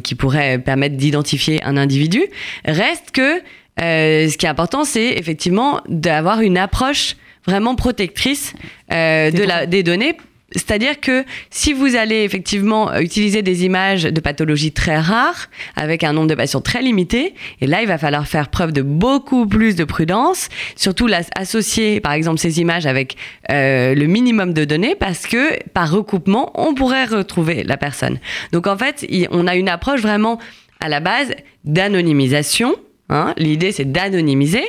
qui 0.03 0.15
pourraient 0.15 0.59
permettre 0.59 0.97
d'identifier 0.97 1.63
un 1.65 1.77
individu. 1.77 2.23
Reste 2.65 3.11
que 3.13 3.41
ce 3.79 4.37
qui 4.37 4.47
est 4.47 4.49
important, 4.49 4.85
c'est 4.85 5.09
effectivement 5.09 5.81
d'avoir 5.89 6.41
une 6.41 6.59
approche 6.59 7.17
vraiment 7.47 7.75
protectrice 7.75 8.55
de 8.91 9.47
la, 9.47 9.67
des 9.67 9.83
données 9.83 10.17
c'est-à-dire 10.55 11.01
que 11.01 11.25
si 11.51 11.73
vous 11.73 11.97
allez 11.97 12.23
effectivement 12.23 12.97
utiliser 12.99 13.43
des 13.43 13.65
images 13.65 14.05
de 14.05 14.21
pathologies 14.21 14.73
très 14.73 14.99
rares, 14.99 15.49
avec 15.77 16.05
un 16.05 16.13
nombre 16.13 16.29
de 16.29 16.35
patients 16.35 16.61
très 16.61 16.81
limité, 16.81 17.35
et 17.61 17.67
là, 17.67 17.83
il 17.83 17.89
va 17.89 17.99
falloir 17.99 18.27
faire 18.27 18.49
preuve 18.49 18.73
de 18.73 18.83
beaucoup 18.83 19.47
plus 19.47 19.75
de 19.75 19.85
prudence, 19.85 20.49
surtout 20.77 21.09
associer, 21.37 22.01
par 22.01 22.13
exemple, 22.13 22.39
ces 22.39 22.61
images 22.61 22.87
avec 22.87 23.17
euh, 23.51 23.95
le 23.95 24.07
minimum 24.07 24.53
de 24.53 24.65
données, 24.65 24.95
parce 24.95 25.27
que 25.27 25.63
par 25.71 25.91
recoupement, 25.91 26.53
on 26.55 26.75
pourrait 26.75 27.05
retrouver 27.05 27.65
la 27.65 27.77
personne. 27.77 28.19
Donc 28.53 28.67
en 28.67 28.77
fait, 28.77 29.07
on 29.31 29.47
a 29.47 29.57
une 29.57 29.69
approche 29.69 30.01
vraiment 30.01 30.39
à 30.81 30.89
la 30.89 31.01
base 31.01 31.35
d'anonymisation. 31.65 32.77
Hein. 33.09 33.35
L'idée, 33.37 33.73
c'est 33.73 33.91
d'anonymiser. 33.91 34.65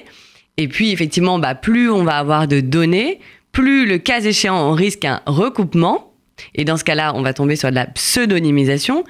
Et 0.57 0.67
puis, 0.67 0.91
effectivement, 0.91 1.37
bah, 1.39 1.55
plus 1.55 1.89
on 1.89 2.03
va 2.03 2.17
avoir 2.17 2.47
de 2.47 2.61
données, 2.61 3.19
plus 3.55 3.85
le 3.85 3.97
cas 3.97 4.19
échéant, 4.19 4.69
on 4.69 4.73
risque 4.73 5.05
un 5.05 5.21
recoupement. 5.25 6.11
Et 6.53 6.65
dans 6.65 6.75
ce 6.75 6.83
cas-là, 6.83 7.13
on 7.15 7.21
va 7.21 7.33
tomber 7.33 7.55
sur 7.55 7.69
de 7.69 7.75
la 7.75 7.85
pseudonymisation. 7.85 9.05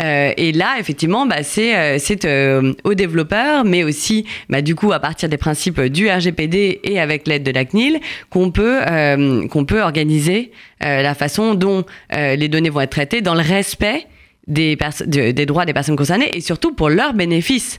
Euh, 0.00 0.32
et 0.38 0.52
là, 0.52 0.76
effectivement, 0.80 1.26
bah, 1.26 1.42
c'est 1.42 1.76
euh, 1.76 1.98
euh, 2.24 2.72
aux 2.84 2.94
développeurs, 2.94 3.64
mais 3.64 3.84
aussi, 3.84 4.24
bah, 4.48 4.62
du 4.62 4.74
coup, 4.74 4.90
à 4.92 5.00
partir 5.00 5.28
des 5.28 5.36
principes 5.36 5.82
du 5.82 6.08
RGPD 6.08 6.80
et 6.82 6.98
avec 6.98 7.28
l'aide 7.28 7.42
de 7.42 7.50
la 7.50 7.66
CNIL, 7.66 8.00
qu'on 8.30 8.50
peut, 8.50 8.80
euh, 8.90 9.46
peut 9.68 9.82
organiser 9.82 10.50
euh, 10.82 11.02
la 11.02 11.14
façon 11.14 11.54
dont 11.54 11.84
les 12.10 12.48
données 12.48 12.70
vont 12.70 12.80
être 12.80 12.90
traitées 12.90 13.20
dans 13.20 13.34
le 13.34 13.42
respect 13.42 14.06
des, 14.46 14.78
des 15.06 15.46
droits 15.46 15.66
des 15.66 15.74
personnes 15.74 15.96
concernées 15.96 16.30
et 16.34 16.40
surtout 16.40 16.72
pour 16.72 16.88
leurs 16.88 17.12
bénéfices. 17.12 17.78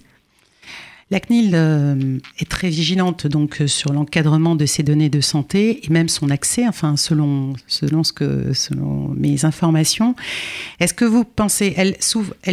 La 1.12 1.20
CNIL 1.20 1.52
euh, 1.56 2.20
est 2.40 2.50
très 2.50 2.70
vigilante 2.70 3.28
donc 3.28 3.60
euh, 3.60 3.68
sur 3.68 3.92
l'encadrement 3.92 4.56
de 4.56 4.66
ces 4.66 4.82
données 4.82 5.10
de 5.10 5.20
santé 5.20 5.86
et 5.86 5.90
même 5.90 6.08
son 6.08 6.30
accès, 6.30 6.66
enfin 6.66 6.96
selon 6.96 7.52
selon 7.68 8.06
ce 8.06 8.14
que 8.14 8.54
selon 8.54 9.10
mes 9.10 9.44
informations. 9.44 10.16
Est-ce 10.80 10.94
que 10.94 11.04
vous 11.04 11.26
pensez, 11.26 11.74
elle, 11.76 11.98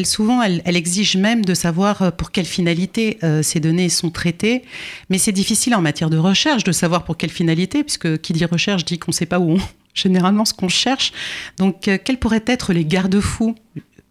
souvent, 0.05 0.43
elle, 0.43 0.77
exige 0.77 1.17
même 1.17 1.45
de 1.45 1.55
savoir 1.55 2.03
euh, 2.03 2.11
pour 2.11 2.33
quelle 2.33 2.47
finalité 2.47 3.19
ces 3.43 3.61
données 3.61 3.88
sont 3.88 4.11
traitées, 4.11 4.65
mais 5.09 5.19
c'est 5.19 5.33
difficile 5.33 5.75
en 5.77 5.81
matière 5.81 6.11
de 6.11 6.17
recherche 6.17 6.65
de 6.65 6.73
savoir 6.73 7.05
pour 7.05 7.17
quelle 7.17 7.31
finalité, 7.31 7.85
puisque 7.85 8.19
qui 8.19 8.33
dit 8.33 8.45
recherche 8.45 8.85
dit 8.85 8.99
qu'on 8.99 9.12
ne 9.12 9.15
sait 9.15 9.27
pas 9.27 9.38
où 9.38 9.53
on 9.53 9.59
généralement 9.95 10.45
ce 10.45 10.55
qu'on 10.55 10.69
cherche. 10.69 11.12
Donc, 11.59 11.83
quels 11.83 12.19
pourraient 12.19 12.45
être 12.47 12.73
les 12.73 12.85
garde-fous 12.85 13.55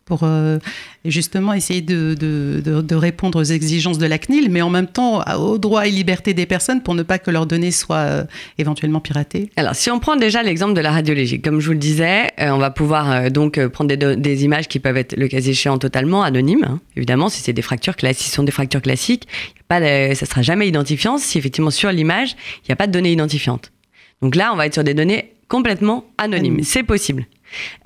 pour 0.07 0.21
euh, 0.23 0.57
justement 1.05 1.53
essayer 1.53 1.81
de, 1.81 2.15
de, 2.15 2.61
de, 2.63 2.95
répondre 2.95 3.41
aux 3.41 3.43
exigences 3.43 3.97
de 3.97 4.05
la 4.05 4.17
CNIL, 4.17 4.49
mais 4.49 4.61
en 4.61 4.69
même 4.69 4.87
temps 4.87 5.21
aux 5.37 5.57
droits 5.57 5.85
et 5.85 5.91
libertés 5.91 6.33
des 6.33 6.45
personnes 6.45 6.81
pour 6.81 6.95
ne 6.95 7.03
pas 7.03 7.19
que 7.19 7.29
leurs 7.29 7.45
données 7.45 7.71
soient 7.71 7.97
euh, 7.97 8.23
éventuellement 8.57 9.01
piratées 9.01 9.51
Alors, 9.57 9.75
si 9.75 9.91
on 9.91 9.99
prend 9.99 10.15
déjà 10.15 10.41
l'exemple 10.41 10.73
de 10.73 10.81
la 10.81 10.91
radiologie, 10.91 11.41
comme 11.41 11.59
je 11.59 11.67
vous 11.67 11.73
le 11.73 11.77
disais, 11.77 12.27
euh, 12.39 12.49
on 12.51 12.57
va 12.57 12.71
pouvoir 12.71 13.29
donc 13.29 13.63
prendre 13.67 13.93
des, 13.93 14.15
des, 14.15 14.45
images 14.45 14.69
qui 14.69 14.79
peuvent 14.79 14.97
être, 14.97 15.15
le 15.17 15.27
cas 15.27 15.39
échéant, 15.39 15.77
totalement 15.77 16.23
anonymes, 16.23 16.65
hein, 16.65 16.79
évidemment, 16.95 17.27
si 17.27 17.41
c'est 17.41 17.53
des 17.53 17.61
fractures 17.61 17.97
classiques, 17.97 18.23
si 18.23 18.29
ce 18.29 18.35
sont 18.37 18.43
des 18.43 18.51
fractures 18.51 18.81
classiques, 18.81 19.27
pas 19.67 19.81
de, 19.81 20.15
ça 20.15 20.25
sera 20.25 20.41
jamais 20.41 20.67
identifiant 20.69 21.17
si 21.17 21.37
effectivement 21.37 21.69
sur 21.69 21.91
l'image, 21.91 22.35
il 22.63 22.69
n'y 22.69 22.73
a 22.73 22.77
pas 22.77 22.87
de 22.87 22.93
données 22.93 23.11
identifiantes. 23.11 23.73
Donc 24.21 24.35
là, 24.35 24.51
on 24.53 24.55
va 24.55 24.65
être 24.65 24.73
sur 24.73 24.85
des 24.85 24.93
données 24.93 25.33
complètement 25.47 26.05
anonymes. 26.17 26.63
C'est 26.63 26.83
possible. 26.83 27.25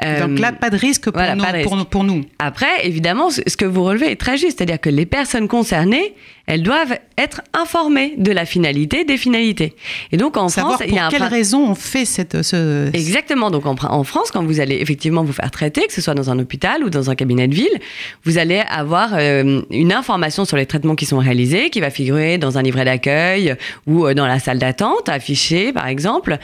Donc 0.02 0.40
là, 0.40 0.52
pas 0.52 0.70
de 0.70 0.78
risque 0.78 1.10
pour, 1.10 1.76
nous, 1.76 1.86
Pour, 1.86 2.04
nous, 2.04 2.26
Après, 2.40 2.86
évidemment, 2.86 3.30
ce 3.30 3.56
que 3.56 3.66
vous 3.66 3.84
relevez 3.84 4.12
est 4.12 4.20
très 4.20 4.38
juste, 4.38 4.58
c'est-à-dire 4.58 4.80
que 4.80 4.90
les 4.90 5.06
personnes 5.06 5.48
concernées, 5.48 6.14
elles 6.48 6.64
doivent 6.64 6.98
être 7.18 7.42
informées 7.54 8.16
de 8.18 8.32
la 8.32 8.46
finalité, 8.46 9.04
des 9.06 9.18
finalités. 9.18 9.76
Et 10.12 10.18
donc 10.18 10.38
en 10.38 10.50
France, 10.50 10.82
il 10.86 10.94
y 10.94 11.00
a 11.00 11.10
quelle 11.10 11.24
raison 11.24 11.70
on 11.70 11.76
fait 11.76 12.06
cette 12.06 12.42
ce... 12.42 12.90
exactement. 12.94 13.52
Donc 13.52 13.66
en, 13.66 13.76
en, 13.76 14.04
France, 14.04 14.32
quand 14.32 14.44
vous 14.44 14.60
allez 14.60 14.76
effectivement 14.76 15.24
vous 15.24 15.34
faire 15.34 15.52
traiter, 15.52 15.86
que 15.88 15.94
ce 15.94 16.02
soit 16.02 16.14
dans 16.14 16.30
un 16.30 16.40
hôpital 16.40 16.84
ou 16.84 16.90
dans 16.90 17.10
un 17.10 17.16
cabinet 17.16 17.48
de 17.48 17.56
ville, 17.56 17.80
vous 18.24 18.38
allez 18.38 18.62
avoir 18.70 19.12
euh, 19.14 19.62
une 19.70 19.94
information 19.94 20.46
sur 20.46 20.58
les 20.58 20.66
traitements 20.66 20.96
qui 20.96 21.06
sont 21.06 21.20
réalisés, 21.20 21.70
qui 21.70 21.80
va 21.80 21.90
figurer 21.90 22.38
dans 22.38 22.58
un 22.58 22.62
livret 22.62 22.86
d'accueil 22.86 23.56
ou 23.88 24.06
euh, 24.06 24.14
dans 24.14 24.28
la 24.28 24.40
salle 24.40 24.60
d'attente, 24.60 25.10
affiché 25.10 25.74
par 25.74 25.88
exemple. 25.88 26.38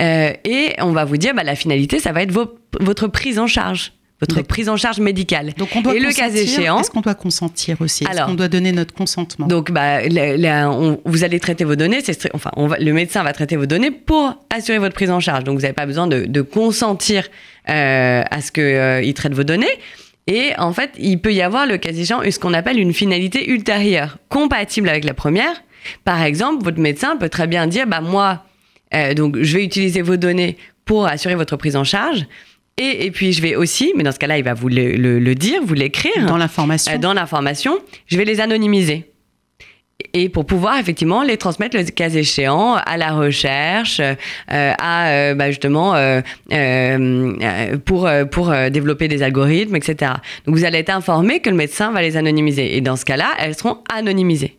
Euh, 0.00 0.32
et 0.44 0.74
on 0.80 0.92
va 0.92 1.04
vous 1.04 1.16
dire, 1.16 1.34
bah, 1.34 1.42
la 1.42 1.54
finalité, 1.54 2.00
ça 2.00 2.12
va 2.12 2.22
être 2.22 2.32
votre 2.80 3.08
prise 3.08 3.38
en 3.38 3.46
charge 3.46 3.92
votre 4.20 4.42
prise 4.42 4.68
en 4.68 4.76
charge 4.76 4.98
médicale. 4.98 5.52
Donc 5.58 5.68
on 5.74 5.82
doit 5.82 5.94
et 5.94 6.00
le 6.00 6.12
cas 6.12 6.30
échéant, 6.30 6.80
est-ce 6.80 6.90
qu'on 6.90 7.00
doit 7.00 7.14
consentir 7.14 7.80
aussi? 7.80 8.04
Est-ce 8.04 8.22
qu'on 8.22 8.34
doit 8.34 8.48
donner 8.48 8.72
notre 8.72 8.94
consentement? 8.94 9.46
Donc 9.46 9.70
bah, 9.70 10.00
vous 11.04 11.24
allez 11.24 11.40
traiter 11.40 11.64
vos 11.64 11.76
données, 11.76 11.98
enfin 12.32 12.50
on 12.56 12.66
va, 12.66 12.78
le 12.78 12.92
médecin 12.92 13.22
va 13.22 13.32
traiter 13.32 13.56
vos 13.56 13.66
données 13.66 13.90
pour 13.90 14.34
assurer 14.54 14.78
votre 14.78 14.94
prise 14.94 15.10
en 15.10 15.20
charge. 15.20 15.44
Donc 15.44 15.56
vous 15.56 15.62
n'avez 15.62 15.74
pas 15.74 15.86
besoin 15.86 16.06
de, 16.06 16.42
consentir 16.42 17.28
euh, 17.68 18.22
à 18.30 18.40
ce 18.40 18.52
qu'il 18.52 18.62
euh, 18.62 19.12
traite 19.12 19.34
vos 19.34 19.44
données. 19.44 19.66
Et 20.26 20.52
en 20.58 20.72
fait, 20.72 20.90
il 20.98 21.20
peut 21.20 21.32
y 21.32 21.42
avoir 21.42 21.66
le 21.66 21.76
cas 21.78 21.90
échéant 21.90 22.20
ce 22.28 22.38
qu'on 22.38 22.54
appelle 22.54 22.78
une 22.78 22.92
finalité 22.92 23.50
ultérieure, 23.50 24.18
compatible 24.28 24.88
avec 24.88 25.04
la 25.04 25.14
première. 25.14 25.62
Par 26.04 26.22
exemple, 26.22 26.64
votre 26.64 26.80
médecin 26.80 27.16
peut 27.16 27.28
très 27.28 27.46
bien 27.46 27.66
dire, 27.66 27.86
bah 27.86 28.00
moi, 28.00 28.44
euh, 28.94 29.14
donc, 29.14 29.36
je 29.40 29.56
vais 29.56 29.64
utiliser 29.64 30.02
vos 30.02 30.16
données 30.16 30.56
pour 30.84 31.06
assurer 31.06 31.34
votre 31.34 31.56
prise 31.56 31.76
en 31.76 31.84
charge. 31.84 32.26
Et, 32.78 33.06
et, 33.06 33.10
puis 33.10 33.32
je 33.32 33.40
vais 33.40 33.56
aussi, 33.56 33.94
mais 33.96 34.02
dans 34.02 34.12
ce 34.12 34.18
cas-là, 34.18 34.36
il 34.36 34.44
va 34.44 34.52
vous 34.52 34.68
le, 34.68 34.96
le, 34.96 35.34
dire, 35.34 35.62
vous 35.64 35.72
l'écrire. 35.72 36.26
Dans 36.26 36.36
l'information. 36.36 36.92
Euh, 36.92 36.98
dans 36.98 37.14
l'information, 37.14 37.78
je 38.06 38.18
vais 38.18 38.26
les 38.26 38.38
anonymiser. 38.38 39.10
Et 40.12 40.28
pour 40.28 40.44
pouvoir 40.44 40.78
effectivement 40.78 41.22
les 41.22 41.38
transmettre 41.38 41.74
le 41.74 41.84
cas 41.84 42.10
échéant 42.10 42.74
à 42.74 42.98
la 42.98 43.12
recherche, 43.12 44.00
euh, 44.00 44.14
à 44.48 45.08
euh, 45.08 45.34
bah, 45.34 45.50
justement 45.50 45.94
pour 47.86 48.06
pour 48.30 48.54
développer 48.70 49.08
des 49.08 49.22
algorithmes, 49.22 49.76
etc. 49.76 50.12
Donc 50.44 50.54
vous 50.54 50.64
allez 50.66 50.78
être 50.78 50.90
informé 50.90 51.40
que 51.40 51.48
le 51.48 51.56
médecin 51.56 51.92
va 51.92 52.02
les 52.02 52.18
anonymiser. 52.18 52.76
Et 52.76 52.82
dans 52.82 52.96
ce 52.96 53.06
cas-là, 53.06 53.30
elles 53.38 53.54
seront 53.54 53.78
anonymisées. 53.90 54.58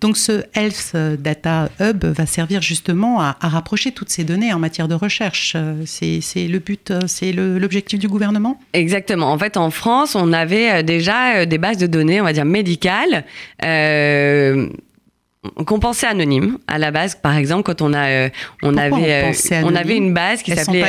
Donc 0.00 0.16
ce 0.16 0.44
Health 0.54 0.96
Data 1.18 1.68
Hub 1.80 2.04
va 2.04 2.26
servir 2.26 2.62
justement 2.62 3.20
à, 3.20 3.36
rapprocher 3.40 3.92
toutes 3.92 4.10
ces 4.10 4.24
données 4.24 4.52
en 4.52 4.58
matière 4.58 4.88
de 4.88 4.94
recherche. 4.94 5.56
C'est 5.84 6.48
le 6.48 6.58
but, 6.58 6.92
c'est 7.06 7.32
l'objectif 7.32 7.98
du 7.98 8.08
gouvernement? 8.08 8.58
Exactement. 8.72 9.30
En 9.30 9.38
fait, 9.38 9.56
en 9.56 9.70
France, 9.70 10.14
on 10.14 10.32
avait 10.32 10.82
déjà 10.82 11.36
euh, 11.36 11.46
des 11.46 11.58
bases 11.58 11.78
de 11.78 11.86
données, 11.86 12.20
on 12.20 12.24
va 12.24 12.32
dire 12.32 12.44
médicales. 12.44 13.24
Euh, 13.64 14.68
qu'on 15.66 15.78
pensait 15.78 16.06
anonymes 16.06 16.58
à 16.66 16.78
la 16.78 16.90
base. 16.90 17.14
Par 17.14 17.36
exemple 17.36 17.64
quand 17.64 17.82
on 17.82 17.92
a 17.92 18.06
euh, 18.08 18.28
on 18.62 18.76
avait 18.76 19.32
on, 19.62 19.74
avait 19.74 19.96
une 19.96 20.12
base 20.14 20.42
qui 20.42 20.52
s'appelait 20.52 20.84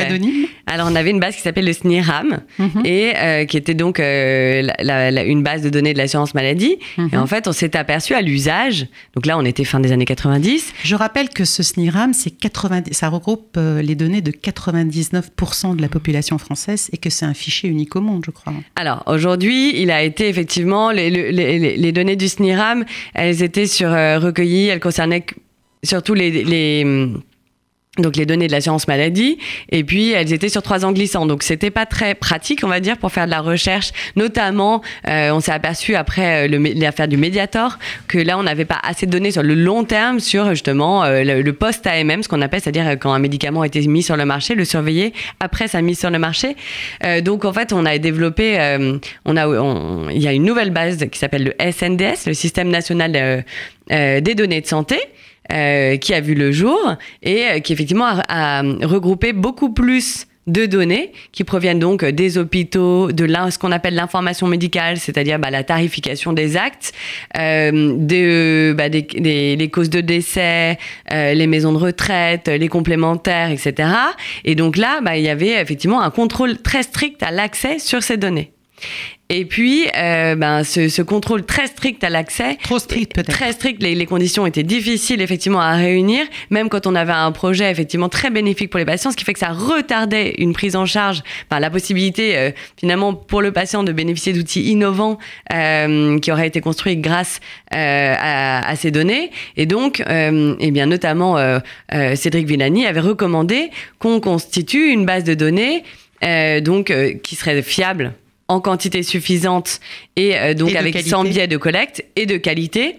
alors 0.66 0.88
on 0.90 0.94
avait 0.94 1.10
une 1.10 1.20
base 1.20 1.36
qui 1.36 1.48
le 1.60 1.72
SNIRAM 1.72 2.40
mhm. 2.58 2.82
et 2.84 3.46
qui 3.46 3.56
était 3.56 3.74
donc 3.74 3.98
une 3.98 5.42
base 5.42 5.62
de 5.62 5.70
données 5.70 5.92
de 5.92 5.98
l'assurance 5.98 6.34
maladie. 6.34 6.78
Mhm. 6.96 7.10
et 7.12 7.16
en 7.16 7.26
fait 7.26 7.48
on 7.48 7.52
s'est 7.52 7.76
aperçu 7.76 8.14
à 8.14 8.22
l'usage. 8.22 8.86
Donc 9.14 9.26
là 9.26 9.38
on 9.38 9.44
était 9.44 9.64
fin 9.64 9.80
des 9.80 9.92
années 9.92 10.04
90 10.04 10.72
je 10.84 10.94
rappelle 10.94 11.28
que 11.30 11.44
ce 11.44 11.62
SNIRAM 11.62 12.12
c'est 12.12 12.30
90 12.30 12.92
ça 12.92 13.08
regroupe 13.08 13.58
les 13.58 13.94
données 13.94 14.20
de 14.20 14.30
99% 14.30 15.76
de 15.76 15.82
la 15.82 15.88
population 15.88 16.38
française 16.38 16.88
et 16.92 16.96
que 16.98 17.10
c'est 17.10 17.26
un 17.26 17.34
fichier 17.34 17.68
unique 17.68 17.96
au 17.96 18.00
monde 18.00 18.22
je 18.24 18.30
crois. 18.30 18.52
Alors 18.76 19.02
aujourd'hui 19.06 19.80
il 19.80 19.90
a 19.90 20.02
été 20.02 20.28
effectivement 20.28 20.90
les, 20.90 21.10
les, 21.10 21.76
les 21.76 21.92
données 21.92 22.16
du 22.16 22.28
SNIRAM 22.28 22.84
elles 23.14 23.42
étaient 23.42 23.66
sur 23.66 23.90
recueillies 23.90 24.47
elle 24.56 24.80
concernait 24.80 25.24
surtout 25.82 26.14
les, 26.14 26.84
donc 27.98 28.16
les 28.16 28.26
données 28.26 28.46
de 28.46 28.52
l'assurance 28.52 28.88
maladie, 28.88 29.38
et 29.70 29.84
puis 29.84 30.12
elles 30.12 30.32
étaient 30.32 30.48
sur 30.48 30.62
trois 30.62 30.84
ans 30.84 30.92
glissants. 30.92 31.26
Donc 31.26 31.42
c'était 31.42 31.70
pas 31.70 31.86
très 31.86 32.14
pratique, 32.14 32.60
on 32.64 32.68
va 32.68 32.80
dire, 32.80 32.96
pour 32.98 33.12
faire 33.12 33.26
de 33.26 33.30
la 33.30 33.40
recherche. 33.40 33.90
Notamment, 34.16 34.82
euh, 35.08 35.30
on 35.30 35.40
s'est 35.40 35.52
aperçu 35.52 35.94
après 35.94 36.48
euh, 36.48 36.72
l'affaire 36.76 37.08
du 37.08 37.16
Mediator 37.16 37.78
que 38.06 38.18
là 38.18 38.38
on 38.38 38.42
n'avait 38.42 38.64
pas 38.64 38.78
assez 38.82 39.06
de 39.06 39.10
données 39.10 39.30
sur 39.30 39.42
le 39.42 39.54
long 39.54 39.84
terme 39.84 40.20
sur 40.20 40.50
justement 40.50 41.04
euh, 41.04 41.22
le, 41.24 41.52
post 41.52 41.86
AMM, 41.86 42.22
ce 42.22 42.28
qu'on 42.28 42.42
appelle, 42.42 42.60
c'est-à-dire 42.60 42.90
quand 42.92 43.12
un 43.12 43.18
médicament 43.18 43.62
a 43.62 43.66
été 43.66 43.80
mis 43.86 44.02
sur 44.02 44.16
le 44.16 44.24
marché, 44.24 44.54
le 44.54 44.64
surveiller 44.64 45.12
après 45.40 45.68
sa 45.68 45.82
mise 45.82 45.98
sur 45.98 46.10
le 46.10 46.18
marché. 46.18 46.56
donc 47.22 47.44
en 47.44 47.52
fait, 47.52 47.72
on 47.72 47.84
a 47.84 47.98
développé, 47.98 48.58
on 49.24 49.36
a, 49.36 50.10
il 50.12 50.22
y 50.22 50.28
a 50.28 50.32
une 50.32 50.44
nouvelle 50.44 50.70
base 50.70 50.98
qui 51.10 51.18
s'appelle 51.18 51.44
le 51.58 51.72
SNDS, 51.72 52.26
le 52.26 52.34
Système 52.34 52.68
national 52.68 53.44
des 53.90 54.34
données 54.34 54.60
de 54.60 54.66
santé. 54.66 54.98
Euh, 55.50 55.96
qui 55.96 56.12
a 56.12 56.20
vu 56.20 56.34
le 56.34 56.52
jour 56.52 56.78
et 57.22 57.44
euh, 57.44 57.58
qui 57.60 57.72
effectivement 57.72 58.04
a, 58.28 58.62
regroupé 58.82 59.32
beaucoup 59.32 59.72
plus 59.72 60.26
de 60.46 60.66
données 60.66 61.12
qui 61.32 61.44
proviennent 61.44 61.78
donc 61.78 62.04
des 62.04 62.36
hôpitaux, 62.36 63.12
de 63.12 63.26
ce 63.50 63.58
qu'on 63.58 63.72
appelle 63.72 63.94
l'information 63.94 64.46
médicale, 64.46 64.96
c'est-à-dire 64.98 65.38
bah, 65.38 65.50
la 65.50 65.62
tarification 65.62 66.34
des 66.34 66.56
actes, 66.56 66.92
euh, 67.38 67.94
de, 67.96 68.74
bah, 68.76 68.88
des, 68.88 69.56
les 69.56 69.70
causes 69.70 69.90
de 69.90 70.00
décès, 70.00 70.78
euh, 71.12 71.34
les 71.34 71.46
maisons 71.46 71.72
de 71.72 71.78
retraite, 71.78 72.48
les 72.48 72.68
complémentaires, 72.68 73.50
etc. 73.50 73.88
Et 74.44 74.54
donc 74.54 74.76
là, 74.76 75.00
bah, 75.02 75.16
il 75.16 75.24
y 75.24 75.30
avait 75.30 75.60
effectivement 75.60 76.02
un 76.02 76.10
contrôle 76.10 76.58
très 76.58 76.82
strict 76.82 77.22
à 77.22 77.30
l'accès 77.30 77.78
sur 77.78 78.02
ces 78.02 78.16
données. 78.16 78.52
Et 79.30 79.44
puis, 79.44 79.86
euh, 79.94 80.36
ben, 80.36 80.64
ce, 80.64 80.88
ce, 80.88 81.02
contrôle 81.02 81.44
très 81.44 81.66
strict 81.66 82.02
à 82.02 82.08
l'accès. 82.08 82.56
Trop 82.62 82.78
strict 82.78 83.14
peut-être. 83.14 83.30
Très 83.30 83.52
strict. 83.52 83.82
Les, 83.82 83.94
les, 83.94 84.06
conditions 84.06 84.46
étaient 84.46 84.62
difficiles 84.62 85.20
effectivement 85.20 85.60
à 85.60 85.74
réunir, 85.74 86.24
même 86.48 86.70
quand 86.70 86.86
on 86.86 86.94
avait 86.94 87.12
un 87.12 87.30
projet 87.30 87.70
effectivement 87.70 88.08
très 88.08 88.30
bénéfique 88.30 88.70
pour 88.70 88.78
les 88.78 88.86
patients, 88.86 89.10
ce 89.10 89.16
qui 89.18 89.24
fait 89.24 89.34
que 89.34 89.38
ça 89.38 89.50
retardait 89.50 90.36
une 90.38 90.54
prise 90.54 90.76
en 90.76 90.86
charge, 90.86 91.22
enfin, 91.50 91.60
la 91.60 91.68
possibilité 91.68 92.38
euh, 92.38 92.50
finalement 92.78 93.12
pour 93.12 93.42
le 93.42 93.52
patient 93.52 93.84
de 93.84 93.92
bénéficier 93.92 94.32
d'outils 94.32 94.62
innovants 94.70 95.18
euh, 95.52 96.18
qui 96.20 96.32
auraient 96.32 96.48
été 96.48 96.62
construits 96.62 96.96
grâce 96.96 97.40
euh, 97.74 98.14
à, 98.18 98.66
à, 98.66 98.76
ces 98.76 98.90
données. 98.90 99.30
Et 99.58 99.66
donc, 99.66 100.00
euh, 100.08 100.54
eh 100.58 100.70
bien 100.70 100.86
notamment 100.86 101.36
Cédric 102.14 102.46
Villani 102.46 102.86
avait 102.86 103.00
recommandé 103.00 103.70
qu'on 103.98 104.20
constitue 104.20 104.90
une 104.90 105.04
base 105.04 105.24
de 105.24 105.34
données 105.34 105.84
donc 106.62 106.92
qui 107.22 107.36
serait 107.36 107.62
fiable 107.62 108.14
en 108.48 108.60
quantité 108.60 109.02
suffisante 109.02 109.80
et 110.16 110.36
euh, 110.36 110.54
donc 110.54 110.74
avec 110.74 110.98
100 110.98 111.24
biais 111.24 111.46
de 111.46 111.56
collecte 111.56 112.04
et 112.16 112.26
de 112.26 112.36
qualité. 112.36 112.96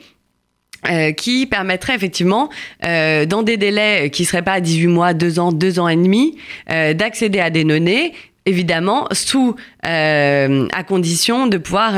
Euh, 0.89 1.11
qui 1.11 1.45
permettrait 1.45 1.93
effectivement, 1.93 2.49
euh, 2.85 3.25
dans 3.25 3.43
des 3.43 3.57
délais 3.57 4.09
qui 4.11 4.23
seraient 4.23 4.43
pas 4.43 4.53
à 4.53 4.59
18 4.61 4.87
mois, 4.87 5.13
2 5.13 5.37
ans, 5.37 5.51
2 5.51 5.77
ans 5.77 5.89
et 5.89 5.97
demi, 5.97 6.37
d'accéder 6.69 7.41
à 7.41 7.49
des 7.49 7.65
données 7.65 8.13
évidemment, 8.45 9.05
sous 9.11 9.57
à 9.83 10.83
condition 10.87 11.47
de 11.47 11.57
pouvoir 11.57 11.97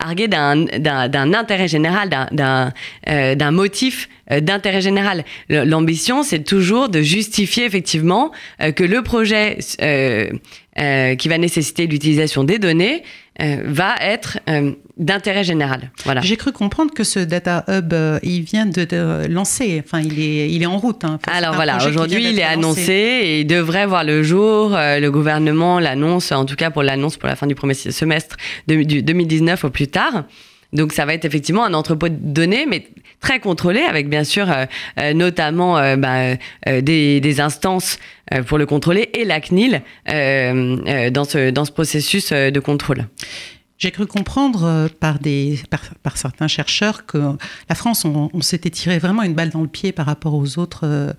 arguer 0.00 0.26
d'un 0.26 0.66
intérêt 1.32 1.68
général, 1.68 2.10
d'un 2.32 3.50
motif 3.52 4.08
d'intérêt 4.28 4.80
général. 4.80 5.24
L'ambition, 5.48 6.24
c'est 6.24 6.42
toujours 6.42 6.88
de 6.88 7.00
justifier 7.00 7.66
effectivement 7.66 8.32
que 8.58 8.82
le 8.82 9.02
projet 9.02 9.58
euh, 10.78 11.16
qui 11.16 11.28
va 11.28 11.38
nécessiter 11.38 11.88
l'utilisation 11.88 12.44
des 12.44 12.60
données 12.60 13.02
euh, 13.40 13.62
va 13.64 13.96
être 14.00 14.38
euh, 14.48 14.72
d'intérêt 14.96 15.42
général. 15.42 15.90
Voilà. 16.04 16.20
J'ai 16.20 16.36
cru 16.36 16.52
comprendre 16.52 16.94
que 16.94 17.02
ce 17.02 17.18
data 17.18 17.64
hub, 17.68 17.92
il 18.22 18.42
vient 18.42 18.66
de, 18.66 19.26
lancer, 19.28 19.82
enfin 19.84 20.00
il 20.00 20.20
est, 20.20 20.50
il 20.50 20.62
est 20.62 20.66
en 20.66 20.78
route. 20.78 21.04
Hein. 21.04 21.18
Alors 21.26 21.54
voilà, 21.54 21.78
aujourd'hui 21.84 22.30
il 22.30 22.38
est 22.38 22.44
annoncé 22.44 22.92
et 22.92 23.40
il 23.40 23.46
devrait 23.46 23.86
voir 23.86 24.04
le 24.04 24.22
jour. 24.22 24.70
le 24.70 25.08
gouvernement 25.08 25.80
l'annonce, 25.80 26.30
en 26.30 26.44
tout 26.44 26.56
cas 26.56 26.70
pour 26.70 26.84
l'annonce 26.84 27.16
pour 27.16 27.28
la 27.28 27.34
fin 27.34 27.48
du 27.48 27.56
premier 27.56 27.74
semestre 27.74 28.36
de, 28.68 28.82
du 28.82 29.02
2019 29.02 29.64
au 29.64 29.70
plus 29.70 29.88
tard. 29.88 30.24
Donc 30.72 30.92
ça 30.92 31.06
va 31.06 31.14
être 31.14 31.24
effectivement 31.24 31.64
un 31.64 31.74
entrepôt 31.74 32.08
de 32.08 32.16
données, 32.16 32.66
mais 32.66 32.86
très 33.20 33.40
contrôlé, 33.40 33.80
avec 33.80 34.08
bien 34.08 34.22
sûr 34.22 34.46
notamment 35.14 35.96
bah, 35.96 36.36
des, 36.66 37.40
instances 37.40 37.98
euh, 38.32 38.42
pour 38.42 38.58
le 38.58 38.66
contrôler 38.66 39.08
et 39.14 39.24
la 39.24 39.40
CNIL 39.40 39.82
euh, 40.08 40.76
euh, 40.86 41.10
dans, 41.10 41.24
ce, 41.24 41.50
dans 41.50 41.64
ce 41.64 41.72
processus 41.72 42.32
de 42.32 42.60
contrôle. 42.60 43.06
J'ai 43.78 43.92
cru 43.92 44.06
comprendre 44.06 44.88
par, 44.98 45.20
des, 45.20 45.60
par, 46.02 46.16
certains 46.16 46.48
chercheurs 46.48 47.06
que 47.06 47.18
la 47.68 47.74
France, 47.76 48.04
on, 48.04 48.40
s'était 48.40 48.70
tiré 48.70 48.98
vraiment 48.98 49.22
une 49.22 49.34
balle 49.34 49.50
dans 49.50 49.62
le 49.62 49.68
pied 49.68 49.92
par 49.92 50.06
rapport 50.06 50.34
aux 50.34 50.58
autres 50.58 51.14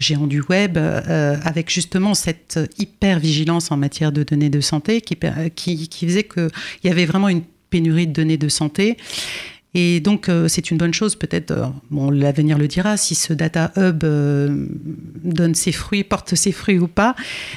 géants 0.00 0.26
du 0.26 0.40
web, 0.40 0.76
avec 0.76 1.70
justement 1.70 2.14
cette 2.14 2.58
hyper-vigilance 2.78 3.70
en 3.70 3.76
matière 3.76 4.10
de 4.10 4.24
données 4.24 4.50
de 4.50 4.60
santé 4.60 5.02
qui, 5.02 5.16
qui, 5.54 5.88
qui 5.88 6.06
faisait 6.06 6.24
qu'il 6.24 6.50
y 6.82 6.88
avait 6.88 7.06
vraiment 7.06 7.28
une 7.28 7.44
pénurie 7.70 8.06
de 8.06 8.12
données 8.12 8.36
de 8.36 8.48
santé. 8.48 8.96
Et 9.74 10.00
donc, 10.00 10.28
euh, 10.28 10.48
c'est 10.48 10.70
une 10.70 10.78
bonne 10.78 10.92
chose, 10.92 11.14
peut-être, 11.14 11.52
euh, 11.52 12.10
l'avenir 12.10 12.58
le 12.58 12.66
dira, 12.66 12.96
si 12.96 13.14
ce 13.14 13.32
data 13.32 13.70
hub 13.76 14.02
euh, 14.02 14.66
donne 15.22 15.54
ses 15.54 15.70
fruits, 15.70 16.02
porte 16.02 16.34
ses 16.34 16.50
fruits 16.50 16.78
ou 16.78 16.88
pas. 16.88 17.14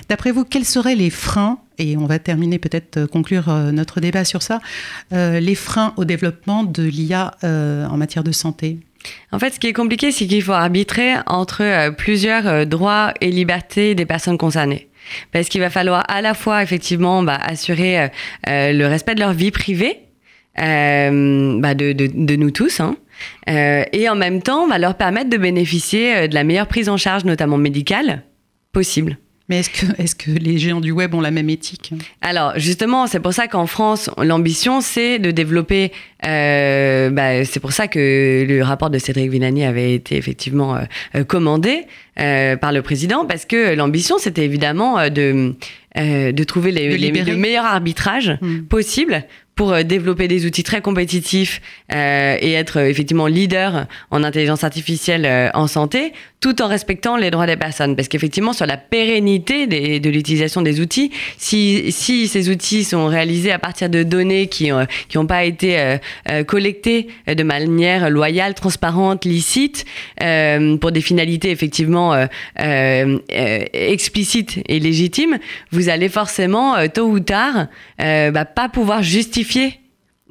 D'après 0.10 0.32
vous, 0.32 0.46
quels 0.46 0.66
seraient 0.66 0.96
les 0.96 1.10
freins, 1.10 1.58
et 1.80 1.98
on 1.98 2.06
va 2.06 2.20
terminer 2.20 2.60
peut-être, 2.60 3.06
conclure 3.08 3.50
notre 3.74 4.00
débat 4.00 4.26
sur 4.26 4.44
ça, 4.44 4.60
les 5.12 5.56
freins 5.56 5.94
au 5.98 6.06
développement 6.06 6.64
de 6.64 6.84
l'IA 6.84 7.36
en 7.42 7.98
matière 7.98 8.24
de 8.24 8.32
santé? 8.32 8.78
En 9.32 9.40
fait, 9.40 9.56
ce 9.56 9.60
qui 9.60 9.66
est 9.66 9.74
compliqué, 9.74 10.12
c'est 10.12 10.28
qu'il 10.28 10.44
faut 10.44 10.52
arbitrer 10.52 11.16
entre 11.26 11.92
plusieurs 11.96 12.68
droits 12.68 13.16
et 13.22 13.32
libertés 13.32 13.96
des 13.96 14.06
personnes 14.06 14.38
concernées. 14.38 14.88
Parce 15.32 15.50
qu'il 15.50 15.62
va 15.62 15.70
falloir 15.70 16.04
à 16.10 16.22
la 16.22 16.34
fois, 16.34 16.64
effectivement, 16.64 17.24
bah, 17.24 17.38
assurer 17.42 18.10
le 18.48 18.86
respect 18.86 19.16
de 19.16 19.20
leur 19.20 19.34
vie 19.34 19.52
privée, 19.52 20.04
euh, 20.60 21.60
bah 21.60 21.74
de, 21.74 21.94
de, 21.94 22.06
de, 22.14 22.36
nous 22.36 22.52
tous, 22.52 22.80
hein. 22.80 22.96
euh, 23.50 23.84
et 23.92 24.08
en 24.08 24.16
même 24.16 24.44
temps 24.44 24.68
va 24.68 24.78
leur 24.78 24.96
permettre 24.96 25.32
de 25.32 25.38
bénéficier 25.38 26.16
euh, 26.16 26.28
de 26.28 26.36
la 26.36 26.44
meilleure 26.44 26.68
prise 26.68 26.90
en 26.90 26.98
charge, 26.98 27.26
notamment 27.26 27.58
médicale, 27.58 28.22
possible. 28.72 29.18
Mais 29.50 29.60
est-ce 29.60 29.70
que, 29.70 30.02
est 30.02 30.18
que 30.18 30.32
les 30.32 30.58
géants 30.58 30.80
du 30.80 30.92
web 30.92 31.14
ont 31.14 31.22
la 31.22 31.32
même 31.32 31.50
éthique? 31.50 31.94
Alors 32.22 32.54
justement, 32.56 33.08
c'est 33.08 33.20
pour 33.20 33.34
ça 33.34 33.48
qu'en 33.48 33.68
France, 33.68 34.10
l'ambition, 34.18 34.80
c'est 34.80 35.20
de 35.20 35.32
développer... 35.32 35.92
Euh, 36.26 37.10
bah, 37.10 37.44
c'est 37.44 37.60
pour 37.60 37.74
ça 37.74 37.90
que 37.90 38.46
le 38.48 38.64
rapport 38.64 38.90
de 38.90 38.98
Cédric 38.98 39.30
Villani 39.30 39.66
avait 39.66 39.94
été 39.94 40.16
effectivement 40.16 40.78
euh, 40.78 41.26
commandé 41.26 41.82
euh, 42.20 42.56
par 42.56 42.72
le 42.72 42.82
président, 42.82 43.26
parce 43.26 43.46
que 43.46 43.76
l'ambition, 43.76 44.18
c'était 44.18 44.46
évidemment 44.46 45.10
de, 45.10 45.54
de 45.98 46.44
trouver 46.46 46.72
les, 46.72 46.98
les, 46.98 47.12
le 47.12 47.36
meilleur 47.36 47.66
arbitrage 47.66 48.38
hmm. 48.42 48.62
possible 48.70 49.26
pour 49.56 49.72
euh, 49.72 49.84
développer 49.84 50.28
des 50.28 50.46
outils 50.46 50.64
très 50.64 50.82
compétitifs 50.82 51.62
euh, 51.94 52.38
et 52.40 52.54
être 52.54 52.80
euh, 52.80 52.90
effectivement 52.90 53.28
leader 53.28 53.86
en 54.12 54.24
intelligence 54.24 54.64
artificielle 54.64 55.26
euh, 55.26 55.50
en 55.54 55.68
santé, 55.68 56.14
tout 56.44 56.62
en 56.62 56.68
respectant 56.68 57.16
les 57.16 57.32
droits 57.32 57.48
des 57.48 57.56
personnes. 57.56 57.96
Parce 57.96 58.10
qu'effectivement, 58.10 58.52
sur 58.52 58.66
la 58.66 58.76
pérennité 58.76 59.66
des, 59.66 60.02
de 60.02 60.10
l'utilisation 60.10 60.62
des 60.62 60.82
outils, 60.82 61.10
si, 61.38 61.90
si 61.94 62.28
ces 62.28 62.50
outils 62.50 62.84
sont 62.84 63.08
réalisés 63.08 63.54
à 63.54 63.60
partir 63.60 63.90
de 63.90 64.04
données 64.04 64.48
qui 64.48 64.70
n'ont 64.70 64.86
qui 65.08 65.18
ont 65.18 65.26
pas 65.26 65.46
été 65.46 65.80
euh, 65.80 66.44
collectées 66.44 67.08
de 67.26 67.44
manière 67.44 68.10
loyale, 68.10 68.56
transparente, 68.56 69.24
licite, 69.24 69.86
pour 70.82 70.92
des 70.92 71.02
finalités 71.02 71.50
effectivement 71.52 72.28
explicites 73.74 74.60
et 74.68 74.80
légitimes, 74.80 75.40
vous 75.72 75.88
allez 75.88 76.10
forcément, 76.10 76.76
tôt 76.90 77.08
ou 77.08 77.22
tard, 77.22 77.68
bah, 77.98 78.46
pas 78.46 78.68
pouvoir 78.68 79.02
justifier 79.02 79.80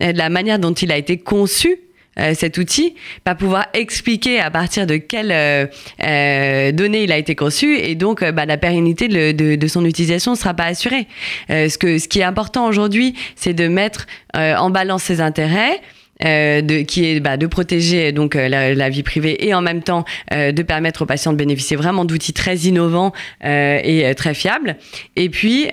euh, 0.03 0.12
la 0.12 0.29
manière 0.29 0.59
dont 0.59 0.72
il 0.72 0.90
a 0.92 0.96
été 0.96 1.18
conçu 1.18 1.77
euh, 2.18 2.35
cet 2.35 2.59
outil, 2.59 2.94
pas 3.25 3.35
pouvoir 3.35 3.66
expliquer 3.72 4.38
à 4.40 4.51
partir 4.51 4.87
de 4.87 4.96
quelles 4.96 5.33
euh, 5.33 6.72
données 6.72 7.05
il 7.05 7.12
a 7.12 7.16
été 7.16 7.35
conçu 7.35 7.77
et 7.79 7.94
donc 7.94 8.22
bah, 8.22 8.44
la 8.44 8.59
pérennité 8.59 9.09
de, 9.09 9.66
son 9.68 9.85
utilisation 9.85 10.33
ne 10.33 10.37
sera 10.37 10.53
pas 10.55 10.64
assurée. 10.64 11.07
ce, 11.48 11.79
que, 11.79 11.98
ce 11.98 12.09
qui 12.09 12.20
est 12.20 12.25
important 12.25 12.66
aujourd'hui, 12.66 13.14
c'est 13.37 13.55
de 13.55 13.68
mettre 13.68 14.07
en 14.35 14.70
balance 14.70 15.05
ses 15.05 15.20
intérêts. 15.20 15.81
de, 16.20 16.83
qui 16.83 17.07
est 17.07 17.20
bah, 17.20 17.37
de 17.37 17.46
protéger 17.46 18.12
donc 18.12 18.35
la, 18.35 18.88
vie 18.90 19.03
privée 19.03 19.46
et 19.46 19.55
en 19.55 19.62
même 19.62 19.83
temps 19.83 20.05
de 20.31 20.62
permettre 20.62 21.03
aux 21.03 21.07
patients 21.07 21.33
de 21.33 21.38
bénéficier 21.38 21.77
vraiment 21.77 22.05
d'outils 22.05 22.35
très 22.35 22.57
innovants 22.59 23.12
et 23.42 24.12
très 24.16 24.35
fiables. 24.35 24.77
Et 25.16 25.31
puis 25.31 25.68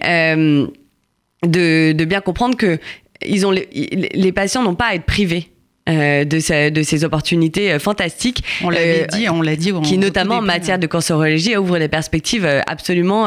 de, 1.44 1.92
de, 1.92 2.06
bien 2.06 2.22
comprendre 2.22 2.56
que 2.56 2.80
ils 3.26 3.46
ont 3.46 3.52
les, 3.52 4.32
patients 4.32 4.64
n'ont 4.64 4.76
pas 4.76 4.88
à 4.88 4.96
être 4.96 5.06
privés 5.06 5.50
de, 5.90 6.70
de, 6.70 6.84
ces 6.84 7.04
opportunités 7.04 7.78
fantastiques. 7.80 8.44
On 8.64 8.70
l'a 8.70 9.06
dit, 9.08 9.30
on 9.30 9.42
l'a 9.42 9.56
dit. 9.56 9.74
qui 9.84 9.98
notamment 9.98 10.36
en 10.36 10.42
matière 10.42 10.76
hein. 10.76 10.80
de 10.80 10.88
cancérologie 10.88 11.56
ouvre 11.58 11.80
des 11.80 11.88
perspectives 11.88 12.48
absolument. 12.68 13.24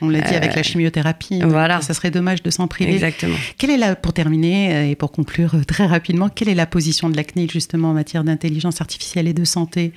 on 0.00 0.08
l'a 0.08 0.20
dit 0.20 0.34
avec 0.34 0.54
la 0.54 0.62
chimiothérapie. 0.62 1.40
Voilà. 1.44 1.80
Ça 1.80 1.94
serait 1.94 2.10
dommage 2.10 2.42
de 2.42 2.50
s'en 2.50 2.68
priver. 2.68 2.94
Exactement. 2.94 3.36
Quelle 3.58 3.70
est 3.70 3.76
la, 3.76 3.96
pour 3.96 4.12
terminer 4.12 4.90
et 4.90 4.94
pour 4.94 5.12
conclure 5.12 5.54
très 5.66 5.86
rapidement, 5.86 6.28
quelle 6.28 6.48
est 6.48 6.54
la 6.54 6.66
position 6.66 7.08
de 7.08 7.16
la 7.16 7.24
CNIL 7.24 7.50
justement 7.50 7.90
en 7.90 7.94
matière 7.94 8.24
d'intelligence 8.24 8.80
artificielle 8.80 9.28
et 9.28 9.34
de 9.34 9.44
santé? 9.44 9.92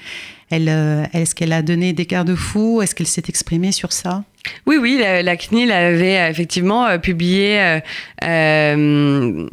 Elle, 0.52 0.70
est-ce 1.14 1.34
qu'elle 1.34 1.54
a 1.54 1.62
donné 1.62 1.94
des 1.94 2.06
garde-fous 2.06 2.82
Est-ce 2.82 2.94
qu'elle 2.94 3.08
s'est 3.08 3.24
exprimée 3.28 3.72
sur 3.72 3.92
ça? 3.92 4.24
Oui, 4.66 4.78
oui, 4.80 4.98
la, 5.00 5.38
CNIL 5.38 5.72
avait 5.72 6.18
euh, 6.18 6.30
effectivement 6.30 6.86
euh, 6.86 6.98
publié 6.98 7.60
euh, 7.60 7.80
euh, 8.24 9.48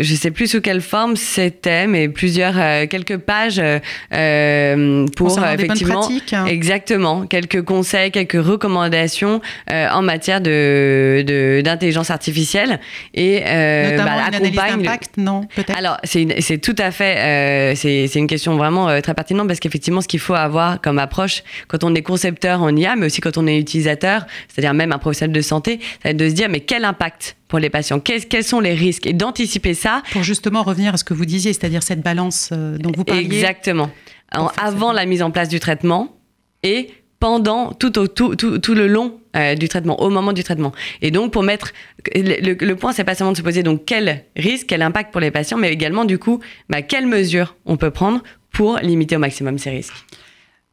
je 0.00 0.14
sais 0.14 0.30
plus 0.30 0.48
sous 0.48 0.60
quelle 0.60 0.82
forme 0.82 1.16
c'était, 1.16 1.86
mais 1.86 2.08
plusieurs, 2.08 2.54
euh, 2.58 2.86
quelques 2.86 3.16
pages 3.16 3.60
euh, 3.60 5.06
pour 5.16 5.38
effectivement, 5.44 6.08
hein. 6.32 6.46
exactement, 6.46 7.26
quelques 7.26 7.62
conseils, 7.62 8.10
quelques 8.10 8.32
recommandations 8.32 9.40
en 9.70 10.02
matière 10.02 10.40
de 10.40 11.62
d'intelligence 11.64 12.10
artificielle 12.10 12.80
et 13.14 13.40
notamment 13.40 14.16
bah, 14.54 14.66
une 14.74 14.82
d'impact, 14.82 15.16
non 15.16 15.46
peut-être? 15.54 15.76
Alors 15.76 15.96
c'est 16.04 16.40
c'est 16.40 16.58
tout 16.58 16.76
à 16.78 16.90
fait, 16.90 17.74
c'est 17.76 18.06
c'est 18.08 18.18
une 18.18 18.26
question 18.26 18.56
vraiment 18.56 19.00
très 19.00 19.14
pertinente 19.14 19.48
parce 19.48 19.60
qu'effectivement 19.60 20.00
ce 20.00 20.08
qu'il 20.08 20.20
faut 20.20 20.34
avoir 20.34 20.80
comme 20.80 20.98
approche 20.98 21.42
quand 21.68 21.84
on 21.84 21.94
est 21.94 22.02
concepteur 22.02 22.62
en 22.62 22.74
IA, 22.76 22.96
mais 22.96 23.06
aussi 23.06 23.20
quand 23.20 23.38
on 23.38 23.46
est 23.46 23.58
utilisateur, 23.58 24.26
c'est-à-dire 24.48 24.74
même 24.74 24.92
un 24.92 24.98
professionnel 24.98 25.34
de 25.34 25.40
santé, 25.40 25.80
c'est 26.02 26.14
de 26.14 26.28
se 26.28 26.34
dire 26.34 26.48
mais 26.48 26.60
quel 26.60 26.84
impact 26.84 27.36
pour 27.52 27.58
les 27.58 27.68
patients 27.68 28.00
Quels 28.00 28.44
sont 28.44 28.60
les 28.60 28.72
risques? 28.72 29.06
Et 29.06 29.12
d'anticiper 29.12 29.74
ça. 29.74 30.02
Pour 30.12 30.22
justement 30.22 30.62
revenir 30.62 30.94
à 30.94 30.96
ce 30.96 31.04
que 31.04 31.12
vous 31.12 31.26
disiez, 31.26 31.52
c'est-à-dire 31.52 31.82
cette 31.82 32.00
balance 32.00 32.48
euh, 32.50 32.78
dont 32.78 32.90
vous 32.96 33.04
parliez. 33.04 33.26
Exactement. 33.26 33.90
avant 34.30 34.90
la 34.90 35.04
mise 35.04 35.22
en 35.22 35.30
place 35.30 35.50
du 35.50 35.60
traitement 35.60 36.16
et 36.62 36.88
pendant 37.20 37.74
tout, 37.74 37.98
au, 37.98 38.08
tout, 38.08 38.36
tout, 38.36 38.74
le 38.74 38.86
long 38.86 39.20
euh, 39.36 39.54
du 39.54 39.68
traitement, 39.68 40.00
au 40.00 40.08
moment 40.08 40.32
du 40.32 40.42
traitement. 40.42 40.72
Et 41.02 41.10
donc, 41.10 41.30
pour 41.30 41.42
mettre. 41.42 41.74
Le, 42.14 42.54
le 42.54 42.76
point, 42.76 42.92
c'est 42.92 43.04
pas 43.04 43.14
seulement 43.14 43.32
de 43.32 43.36
se 43.36 43.42
poser 43.42 43.62
donc 43.62 43.82
quel 43.84 44.24
risque, 44.34 44.68
quel 44.68 44.80
impact 44.80 45.12
pour 45.12 45.20
les 45.20 45.30
patients, 45.30 45.58
mais 45.58 45.70
également, 45.70 46.06
du 46.06 46.18
coup, 46.18 46.40
bah, 46.70 46.80
quelles 46.80 47.06
mesures 47.06 47.54
on 47.66 47.76
peut 47.76 47.90
prendre 47.90 48.22
pour 48.50 48.78
limiter 48.78 49.16
au 49.16 49.18
maximum 49.18 49.58
ces 49.58 49.68
risques. 49.68 50.06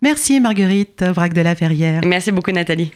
Merci 0.02 0.40
Marguerite 0.40 1.04
Vrac 1.04 1.34
de 1.34 1.42
la 1.42 1.56
Verrière. 1.56 2.04
Merci 2.06 2.32
beaucoup 2.32 2.52
Nathalie. 2.52 2.94